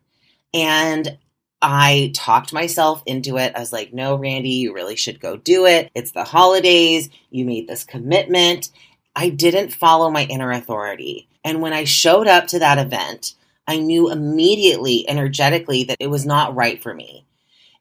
And 0.53 1.17
I 1.63 2.11
talked 2.13 2.53
myself 2.53 3.01
into 3.07 3.37
it. 3.37 3.55
I 3.55 3.59
was 3.59 3.73
like, 3.73 3.91
no, 3.91 4.15
Randy, 4.15 4.51
you 4.51 4.73
really 4.73 4.95
should 4.95 5.19
go 5.19 5.35
do 5.35 5.65
it. 5.65 5.89
It's 5.95 6.11
the 6.11 6.23
holidays. 6.23 7.09
You 7.31 7.43
made 7.45 7.67
this 7.67 7.83
commitment. 7.83 8.69
I 9.15 9.29
didn't 9.29 9.73
follow 9.73 10.11
my 10.11 10.25
inner 10.25 10.51
authority. 10.51 11.27
And 11.43 11.59
when 11.59 11.73
I 11.73 11.85
showed 11.85 12.27
up 12.27 12.47
to 12.47 12.59
that 12.59 12.77
event, 12.77 13.33
I 13.67 13.77
knew 13.77 14.11
immediately, 14.11 15.09
energetically, 15.09 15.85
that 15.85 15.97
it 15.99 16.07
was 16.07 16.25
not 16.25 16.55
right 16.55 16.81
for 16.81 16.93
me. 16.93 17.25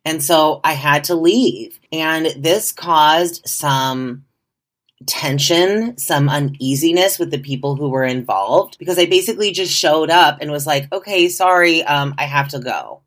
And 0.08 0.22
so 0.22 0.62
I 0.64 0.72
had 0.72 1.04
to 1.04 1.14
leave. 1.14 1.78
And 1.92 2.28
this 2.34 2.72
caused 2.72 3.46
some 3.46 4.24
tension, 5.06 5.98
some 5.98 6.30
uneasiness 6.30 7.18
with 7.18 7.30
the 7.30 7.38
people 7.38 7.76
who 7.76 7.90
were 7.90 8.04
involved 8.04 8.78
because 8.78 8.98
I 8.98 9.04
basically 9.04 9.52
just 9.52 9.70
showed 9.70 10.08
up 10.08 10.38
and 10.40 10.50
was 10.50 10.66
like, 10.66 10.90
okay, 10.90 11.28
sorry, 11.28 11.84
um, 11.84 12.14
I 12.16 12.24
have 12.24 12.48
to 12.48 12.58
go. 12.58 13.02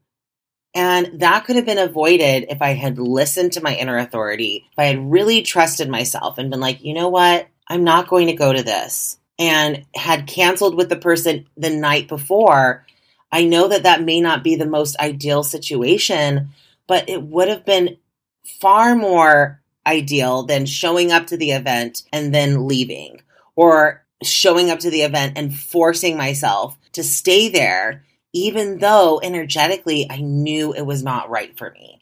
And 0.75 1.21
that 1.21 1.45
could 1.45 1.55
have 1.55 1.65
been 1.65 1.79
avoided 1.79 2.45
if 2.49 2.61
I 2.61 2.73
had 2.73 2.99
listened 2.99 3.53
to 3.53 3.63
my 3.63 3.73
inner 3.75 3.97
authority, 3.97 4.67
if 4.71 4.77
I 4.77 4.85
had 4.85 5.11
really 5.11 5.41
trusted 5.41 5.89
myself 5.89 6.37
and 6.37 6.51
been 6.51 6.59
like, 6.59 6.83
you 6.83 6.93
know 6.93 7.09
what? 7.09 7.47
I'm 7.67 7.83
not 7.83 8.09
going 8.09 8.27
to 8.27 8.33
go 8.33 8.53
to 8.53 8.61
this 8.61 9.17
and 9.39 9.87
had 9.95 10.27
canceled 10.27 10.75
with 10.75 10.89
the 10.89 10.97
person 10.97 11.47
the 11.57 11.71
night 11.71 12.07
before, 12.07 12.85
I 13.31 13.45
know 13.45 13.69
that 13.69 13.83
that 13.83 14.03
may 14.03 14.21
not 14.21 14.43
be 14.43 14.55
the 14.55 14.67
most 14.67 14.99
ideal 14.99 15.41
situation, 15.41 16.51
but 16.87 17.09
it 17.09 17.23
would 17.23 17.47
have 17.47 17.65
been 17.65 17.97
far 18.43 18.95
more 18.95 19.61
ideal 19.85 20.43
than 20.43 20.65
showing 20.65 21.11
up 21.11 21.27
to 21.27 21.37
the 21.37 21.51
event 21.51 22.03
and 22.11 22.33
then 22.33 22.67
leaving 22.67 23.21
or 23.55 24.05
showing 24.23 24.69
up 24.69 24.79
to 24.79 24.89
the 24.89 25.01
event 25.01 25.37
and 25.37 25.57
forcing 25.57 26.17
myself 26.17 26.77
to 26.93 27.03
stay 27.03 27.49
there, 27.49 28.03
even 28.33 28.79
though 28.79 29.19
energetically 29.23 30.07
I 30.09 30.17
knew 30.17 30.73
it 30.73 30.85
was 30.85 31.03
not 31.03 31.29
right 31.29 31.57
for 31.57 31.71
me. 31.71 31.99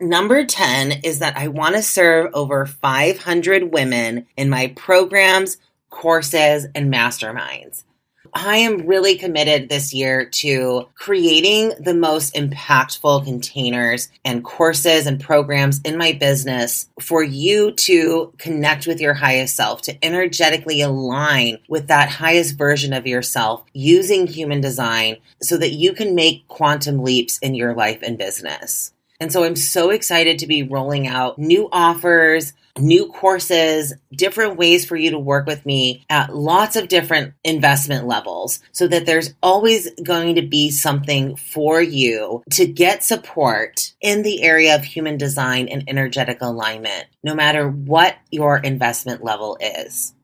Number 0.00 0.44
10 0.44 1.00
is 1.04 1.20
that 1.20 1.36
I 1.36 1.48
want 1.48 1.76
to 1.76 1.82
serve 1.82 2.32
over 2.34 2.66
500 2.66 3.72
women 3.72 4.26
in 4.36 4.50
my 4.50 4.72
programs, 4.74 5.58
courses, 5.90 6.66
and 6.74 6.92
masterminds. 6.92 7.84
I 8.34 8.58
am 8.58 8.86
really 8.86 9.16
committed 9.16 9.68
this 9.68 9.92
year 9.92 10.24
to 10.24 10.88
creating 10.94 11.74
the 11.78 11.94
most 11.94 12.34
impactful 12.34 13.24
containers 13.24 14.08
and 14.24 14.42
courses 14.42 15.06
and 15.06 15.20
programs 15.20 15.80
in 15.84 15.98
my 15.98 16.12
business 16.12 16.88
for 16.98 17.22
you 17.22 17.72
to 17.72 18.32
connect 18.38 18.86
with 18.86 19.00
your 19.00 19.14
highest 19.14 19.54
self, 19.54 19.82
to 19.82 20.04
energetically 20.04 20.80
align 20.80 21.58
with 21.68 21.88
that 21.88 22.08
highest 22.08 22.56
version 22.56 22.94
of 22.94 23.06
yourself 23.06 23.64
using 23.74 24.26
human 24.26 24.62
design 24.62 25.16
so 25.42 25.58
that 25.58 25.72
you 25.72 25.92
can 25.92 26.14
make 26.14 26.48
quantum 26.48 27.02
leaps 27.02 27.38
in 27.38 27.54
your 27.54 27.74
life 27.74 28.00
and 28.02 28.16
business. 28.16 28.94
And 29.20 29.30
so 29.30 29.44
I'm 29.44 29.56
so 29.56 29.90
excited 29.90 30.38
to 30.38 30.48
be 30.48 30.64
rolling 30.64 31.06
out 31.06 31.38
new 31.38 31.68
offers, 31.70 32.54
new 32.78 33.06
courses, 33.06 33.94
different 34.12 34.56
ways 34.56 34.84
for 34.84 34.96
you 34.96 35.10
to 35.10 35.18
work 35.18 35.46
with 35.46 35.64
me 35.66 36.04
at 36.08 36.34
lots 36.34 36.76
of 36.76 36.88
different 36.88 37.34
investment 37.44 38.06
levels 38.06 38.60
so 38.72 38.88
that 38.88 39.06
there's 39.06 39.34
always 39.42 39.90
going 40.02 40.34
to 40.34 40.42
be 40.42 40.70
something 40.70 41.36
for 41.36 41.80
you 41.82 42.42
to 42.50 42.66
get 42.66 43.04
support 43.04 43.92
in 44.00 44.22
the 44.22 44.42
area 44.42 44.74
of 44.74 44.84
human 44.84 45.16
design 45.16 45.68
and 45.68 45.84
energetic 45.88 46.38
alignment, 46.40 47.06
no 47.22 47.34
matter 47.34 47.68
what 47.68 48.16
your 48.30 48.58
investment 48.58 49.22
level 49.22 49.58
is. 49.60 50.14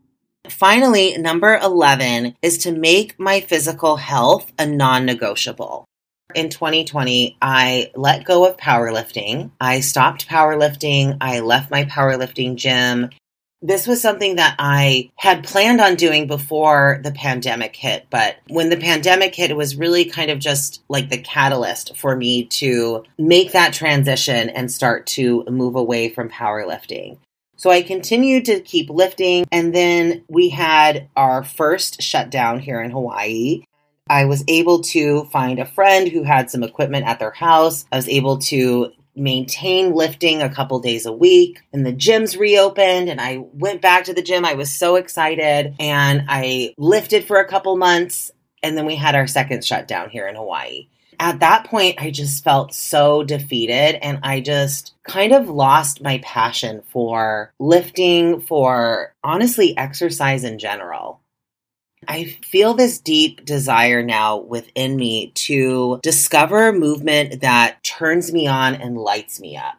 Finally, 0.49 1.17
number 1.19 1.59
11 1.59 2.37
is 2.43 2.59
to 2.59 2.73
make 2.73 3.19
my 3.19 3.41
physical 3.41 3.97
health 3.97 4.51
a 4.59 4.67
non 4.67 5.05
negotiable. 5.05 5.88
In 6.35 6.51
2020, 6.51 7.39
I 7.41 7.91
let 7.95 8.25
go 8.25 8.47
of 8.47 8.59
powerlifting. 8.59 9.51
I 9.61 9.81
stopped 9.81 10.29
powerlifting. 10.29 11.17
I 11.23 11.41
left 11.41 11.71
my 11.71 11.85
powerlifting 11.85 12.57
gym. 12.57 13.09
This 13.63 13.87
was 13.87 14.03
something 14.03 14.37
that 14.37 14.55
I 14.59 15.11
had 15.17 15.43
planned 15.43 15.81
on 15.81 15.95
doing 15.95 16.27
before 16.27 17.01
the 17.03 17.13
pandemic 17.13 17.75
hit. 17.75 18.07
But 18.11 18.37
when 18.49 18.69
the 18.69 18.77
pandemic 18.77 19.35
hit, 19.35 19.51
it 19.51 19.57
was 19.57 19.77
really 19.77 20.05
kind 20.05 20.31
of 20.31 20.39
just 20.39 20.83
like 20.89 21.09
the 21.09 21.19
catalyst 21.19 21.97
for 21.97 22.15
me 22.15 22.45
to 22.45 23.05
make 23.19 23.53
that 23.53 23.73
transition 23.73 24.51
and 24.51 24.71
start 24.71 25.07
to 25.07 25.45
move 25.49 25.77
away 25.77 26.11
from 26.11 26.29
powerlifting. 26.29 27.17
So 27.57 27.71
I 27.71 27.83
continued 27.83 28.45
to 28.45 28.61
keep 28.61 28.91
lifting. 28.91 29.47
And 29.51 29.75
then 29.75 30.25
we 30.29 30.51
had 30.51 31.09
our 31.17 31.43
first 31.43 32.03
shutdown 32.03 32.61
here 32.61 32.81
in 32.83 32.91
Hawaii. 32.91 33.63
I 34.11 34.25
was 34.25 34.45
able 34.49 34.81
to 34.83 35.25
find 35.27 35.59
a 35.59 35.67
friend 35.67 36.09
who 36.09 36.23
had 36.23 36.51
some 36.51 36.63
equipment 36.63 37.07
at 37.07 37.19
their 37.19 37.31
house. 37.31 37.87
I 37.93 37.97
was 37.97 38.09
able 38.09 38.39
to 38.39 38.93
maintain 39.19 39.95
lifting 39.95 40.43
a 40.43 40.53
couple 40.53 40.79
days 40.81 41.05
a 41.05 41.13
week 41.13 41.61
and 41.73 41.85
the 41.85 41.93
gyms 41.93 42.39
reopened 42.39 43.09
and 43.09 43.21
I 43.21 43.45
went 43.53 43.83
back 43.83 44.05
to 44.05 44.15
the 44.15 44.23
gym. 44.23 44.45
I 44.45 44.55
was 44.55 44.73
so 44.73 44.97
excited 44.97 45.75
and 45.81 46.25
I 46.29 46.75
lifted 46.79 47.25
for 47.25 47.39
a 47.39 47.49
couple 47.49 47.77
months 47.77 48.31
and 48.63 48.77
then 48.77 48.87
we 48.87 48.97
had 48.97 49.15
our 49.15 49.27
second 49.27 49.65
shutdown 49.65 50.11
here 50.11 50.27
in 50.27 50.37
Hawaii. 50.37 50.89
At 51.21 51.41
that 51.41 51.65
point, 51.65 52.01
I 52.01 52.13
just 52.13 52.45
felt 52.45 52.73
so 52.73 53.25
defeated 53.25 53.99
and 54.05 54.21
I 54.23 54.41
just 54.41 54.95
kind 55.03 55.33
of 55.33 55.49
lost 55.49 56.01
my 56.01 56.19
passion 56.19 56.83
for 56.93 57.53
lifting, 57.59 58.41
for 58.41 59.15
honestly 59.25 59.77
exercise 59.77 60.45
in 60.45 60.61
general. 60.61 61.21
I 62.09 62.25
feel 62.43 62.73
this 62.73 62.99
deep 62.99 63.45
desire 63.45 64.03
now 64.03 64.39
within 64.39 64.97
me 64.97 65.31
to 65.35 66.01
discover 66.03 66.73
movement 66.73 67.43
that 67.43 67.85
turns 67.85 68.33
me 68.33 68.47
on 68.47 68.75
and 68.75 68.97
lights 68.97 69.39
me 69.39 69.59
up. 69.59 69.75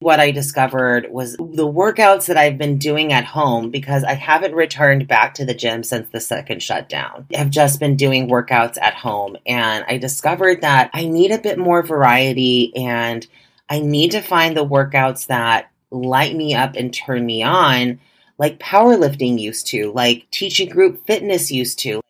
What 0.00 0.20
I 0.20 0.32
discovered 0.32 1.10
was 1.10 1.36
the 1.36 1.66
workouts 1.66 2.26
that 2.26 2.36
I've 2.36 2.58
been 2.58 2.78
doing 2.78 3.12
at 3.12 3.24
home 3.24 3.70
because 3.70 4.04
I 4.04 4.14
haven't 4.14 4.54
returned 4.54 5.08
back 5.08 5.34
to 5.34 5.44
the 5.44 5.54
gym 5.54 5.82
since 5.82 6.08
the 6.10 6.20
second 6.20 6.62
shutdown. 6.62 7.26
I've 7.36 7.50
just 7.50 7.80
been 7.80 7.96
doing 7.96 8.28
workouts 8.28 8.78
at 8.80 8.94
home 8.94 9.36
and 9.46 9.84
I 9.88 9.98
discovered 9.98 10.60
that 10.60 10.90
I 10.94 11.06
need 11.06 11.30
a 11.30 11.38
bit 11.38 11.58
more 11.58 11.82
variety 11.82 12.74
and 12.76 13.26
I 13.68 13.80
need 13.80 14.12
to 14.12 14.20
find 14.20 14.56
the 14.56 14.66
workouts 14.66 15.26
that 15.26 15.70
light 15.90 16.34
me 16.34 16.54
up 16.54 16.74
and 16.76 16.92
turn 16.92 17.24
me 17.24 17.42
on 17.42 17.98
like 18.38 18.58
powerlifting 18.58 19.38
used 19.38 19.66
to, 19.68 19.92
like 19.92 20.30
teaching 20.30 20.68
group 20.68 21.06
fitness 21.06 21.50
used 21.50 21.80
to. 21.80 22.00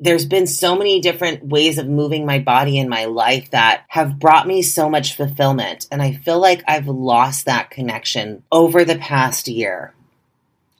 there's 0.00 0.26
been 0.26 0.46
so 0.46 0.76
many 0.76 1.00
different 1.00 1.44
ways 1.44 1.76
of 1.78 1.88
moving 1.88 2.24
my 2.24 2.38
body 2.38 2.78
in 2.78 2.88
my 2.88 3.06
life 3.06 3.50
that 3.50 3.84
have 3.88 4.18
brought 4.18 4.46
me 4.46 4.62
so 4.62 4.88
much 4.88 5.16
fulfillment. 5.16 5.88
And 5.90 6.00
I 6.00 6.12
feel 6.12 6.38
like 6.38 6.62
I've 6.68 6.86
lost 6.86 7.46
that 7.46 7.70
connection 7.70 8.44
over 8.52 8.84
the 8.84 8.98
past 8.98 9.48
year. 9.48 9.92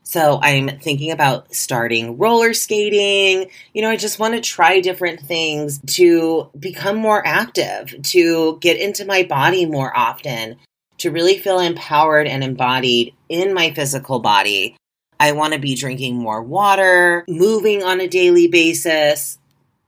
So 0.05 0.39
I'm 0.41 0.79
thinking 0.79 1.11
about 1.11 1.53
starting 1.55 2.17
roller 2.17 2.55
skating. 2.55 3.51
You 3.75 3.83
know, 3.83 3.91
I 3.91 3.97
just 3.97 4.19
want 4.19 4.35
to 4.35 4.41
try 4.41 4.81
different 4.81 5.21
things 5.21 5.81
to 5.97 6.49
become 6.59 6.97
more 6.97 7.27
active, 7.27 7.95
to 8.05 8.59
get 8.61 8.79
into 8.79 9.05
my 9.05 9.25
body 9.25 9.67
more 9.67 9.95
often, 9.95 10.57
to 10.99 11.11
really 11.11 11.37
feel 11.37 11.59
empowered 11.59 12.27
and 12.27 12.43
embodied 12.43 13.15
in 13.29 13.53
my 13.53 13.71
physical 13.73 14.21
body. 14.21 14.77
I 15.21 15.33
want 15.33 15.55
to 15.55 15.59
be 15.59 15.75
drinking 15.75 16.17
more 16.17 16.43
water, 16.43 17.25
moving 17.29 17.83
on 17.83 18.01
a 18.01 18.09
daily 18.09 18.49
basis. 18.49 19.39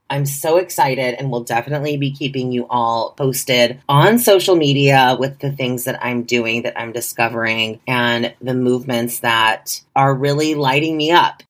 I'm 0.09 0.25
so 0.25 0.57
excited 0.57 1.15
and 1.15 1.31
will 1.31 1.45
definitely 1.45 1.95
be 1.95 2.11
keeping 2.11 2.51
you 2.51 2.67
all 2.69 3.11
posted 3.11 3.79
on 3.87 4.19
social 4.19 4.57
media 4.57 5.15
with 5.17 5.39
the 5.39 5.53
things 5.53 5.85
that 5.85 6.03
I'm 6.03 6.23
doing, 6.23 6.63
that 6.63 6.77
I'm 6.77 6.91
discovering, 6.91 7.79
and 7.87 8.33
the 8.41 8.53
movements 8.53 9.19
that 9.19 9.81
are 9.95 10.13
really 10.13 10.53
lighting 10.53 10.97
me 10.97 11.11
up. 11.11 11.43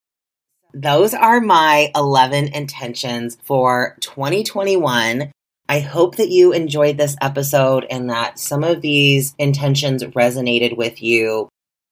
Those 0.76 1.16
are 1.16 1.42
my 1.42 1.92
11 1.96 2.50
intentions 2.50 3.36
for 3.44 3.98
2021. 4.02 5.32
I 5.68 5.80
hope 5.80 6.18
that 6.18 6.30
you 6.30 6.54
enjoyed 6.54 6.98
this 6.98 7.16
episode 7.20 7.88
and 7.90 8.12
that 8.12 8.38
some 8.38 8.64
of 8.64 8.82
these 8.82 9.34
intentions 9.40 10.04
resonated 10.04 10.78
with 10.78 11.02
you 11.02 11.50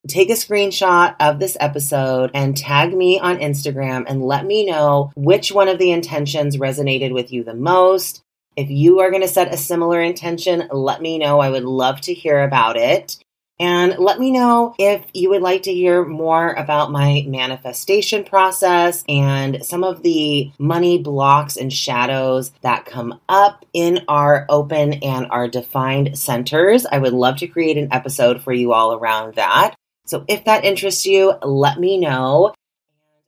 take 0.07 0.29
a 0.29 0.33
screenshot 0.33 1.15
of 1.19 1.39
this 1.39 1.57
episode 1.59 2.31
and 2.33 2.55
tag 2.55 2.93
me 2.93 3.19
on 3.19 3.37
Instagram 3.39 4.05
and 4.07 4.23
let 4.23 4.45
me 4.45 4.65
know 4.65 5.11
which 5.15 5.51
one 5.51 5.67
of 5.67 5.77
the 5.77 5.91
intentions 5.91 6.57
resonated 6.57 7.13
with 7.13 7.31
you 7.31 7.43
the 7.43 7.53
most. 7.53 8.23
If 8.55 8.69
you 8.69 8.99
are 8.99 9.09
going 9.09 9.21
to 9.21 9.27
set 9.27 9.53
a 9.53 9.57
similar 9.57 10.01
intention, 10.01 10.67
let 10.71 11.01
me 11.01 11.17
know. 11.17 11.39
I 11.39 11.49
would 11.49 11.63
love 11.63 12.01
to 12.01 12.13
hear 12.13 12.41
about 12.41 12.77
it. 12.77 13.17
And 13.61 13.97
let 13.99 14.19
me 14.19 14.31
know 14.31 14.73
if 14.79 15.03
you 15.13 15.31
would 15.31 15.41
like 15.41 15.63
to 15.63 15.73
hear 15.73 16.05
more 16.05 16.53
about 16.53 16.91
my 16.91 17.25
manifestation 17.27 18.23
process 18.23 19.03
and 19.09 19.65
some 19.65 19.83
of 19.83 20.01
the 20.01 20.49
money 20.57 20.97
blocks 20.97 21.57
and 21.57 21.71
shadows 21.71 22.53
that 22.61 22.85
come 22.85 23.19
up 23.27 23.65
in 23.73 24.05
our 24.07 24.45
open 24.47 24.93
and 24.93 25.27
our 25.29 25.49
defined 25.49 26.17
centers. 26.17 26.85
I 26.85 26.99
would 26.99 27.11
love 27.11 27.37
to 27.39 27.47
create 27.47 27.77
an 27.77 27.89
episode 27.91 28.41
for 28.41 28.53
you 28.53 28.71
all 28.71 28.93
around 28.93 29.35
that. 29.35 29.75
So 30.09 30.25
if 30.27 30.45
that 30.45 30.65
interests 30.65 31.05
you, 31.05 31.35
let 31.43 31.79
me 31.79 31.99
know. 31.99 32.55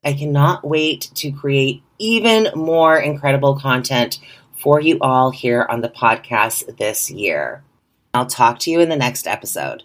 I 0.04 0.13
cannot 0.13 0.67
wait 0.67 1.12
to 1.13 1.32
create 1.32 1.84
even 2.00 2.48
more 2.56 2.98
incredible 2.98 3.60
content 3.60 4.17
for 4.60 4.82
you 4.82 4.98
all 5.00 5.30
here 5.30 5.63
on 5.70 5.82
the 5.82 5.89
podcast 5.89 6.78
this 6.80 7.12
year. 7.12 7.63
I'll 8.15 8.26
talk 8.26 8.58
to 8.62 8.72
you 8.72 8.80
in 8.80 8.89
the 8.89 8.96
next 8.96 9.28
episode. 9.28 9.84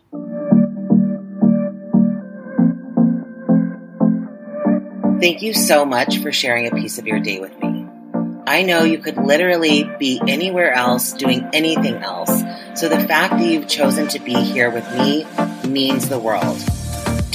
Thank 5.21 5.43
you 5.43 5.53
so 5.53 5.85
much 5.85 6.23
for 6.23 6.33
sharing 6.33 6.67
a 6.67 6.71
piece 6.71 6.97
of 6.97 7.07
your 7.07 7.21
day 7.21 7.41
with 7.41 7.63
me. 7.63 7.87
I 8.47 8.63
know 8.63 8.85
you 8.85 8.97
could 8.97 9.19
literally 9.19 9.85
be 9.99 10.19
anywhere 10.27 10.73
else 10.73 11.13
doing 11.13 11.47
anything 11.53 11.97
else. 11.97 12.43
So 12.75 12.89
the 12.89 13.07
fact 13.07 13.35
that 13.35 13.45
you've 13.45 13.69
chosen 13.69 14.09
to 14.09 14.19
be 14.19 14.33
here 14.33 14.71
with 14.71 14.91
me 14.95 15.27
means 15.69 16.09
the 16.09 16.19
world. 16.19 16.59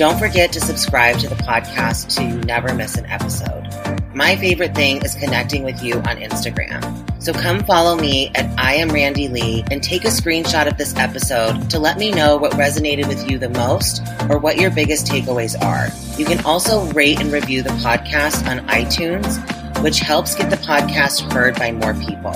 Don't 0.02 0.18
forget 0.18 0.52
to 0.54 0.60
subscribe 0.60 1.20
to 1.20 1.30
the 1.30 1.36
podcast 1.36 2.10
so 2.10 2.24
you 2.24 2.34
never 2.40 2.74
miss 2.74 2.96
an 2.96 3.06
episode. 3.06 3.68
My 4.16 4.36
favorite 4.36 4.74
thing 4.74 5.04
is 5.04 5.14
connecting 5.14 5.64
with 5.64 5.84
you 5.84 5.98
on 5.98 6.18
Instagram. 6.18 7.22
So 7.22 7.32
come 7.34 7.64
follow 7.66 7.96
me 7.96 8.32
at 8.34 8.50
I 8.60 8.74
am 8.74 8.90
Randy 8.90 9.28
Lee 9.28 9.64
and 9.70 9.84
take 9.84 10.04
a 10.04 10.08
screenshot 10.08 10.66
of 10.68 10.80
this 10.80 10.96
episode 10.96 11.70
to 11.70 11.78
let 11.78 12.00
me 12.00 12.10
know 12.10 12.36
what 12.36 12.54
resonated 12.54 13.08
with 13.10 13.30
you 13.30 13.38
the 13.38 13.50
most 13.50 14.02
or 14.28 14.40
what 14.40 14.58
your 14.58 14.72
biggest 14.72 15.06
takeaways 15.06 15.56
are. 15.62 15.90
You 16.18 16.26
can 16.26 16.44
also 16.46 16.92
rate 16.94 17.20
and 17.22 17.32
review 17.32 17.62
the 17.62 17.70
podcast 17.70 18.48
on 18.48 18.66
iTunes, 18.70 19.38
which 19.84 20.00
helps 20.00 20.34
get 20.34 20.50
the 20.50 20.56
podcast 20.56 21.32
heard 21.32 21.60
by 21.60 21.74
more 21.74 21.94
people. 21.94 22.34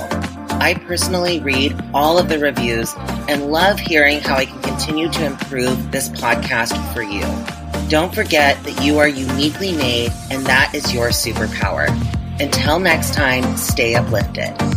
I 0.61 0.75
personally 0.85 1.39
read 1.39 1.75
all 1.95 2.19
of 2.19 2.29
the 2.29 2.37
reviews 2.37 2.93
and 3.27 3.51
love 3.51 3.79
hearing 3.79 4.19
how 4.21 4.35
I 4.35 4.45
can 4.45 4.61
continue 4.61 5.09
to 5.09 5.25
improve 5.25 5.91
this 5.91 6.09
podcast 6.09 6.93
for 6.93 7.01
you. 7.01 7.23
Don't 7.89 8.13
forget 8.15 8.61
that 8.63 8.83
you 8.83 8.97
are 8.97 9.07
uniquely 9.07 9.71
made 9.71 10.11
and 10.31 10.45
that 10.47 10.73
is 10.73 10.91
your 10.91 11.09
superpower. 11.09 11.87
Until 12.41 12.79
next 12.79 13.13
time, 13.13 13.55
stay 13.55 13.93
uplifted. 13.93 14.74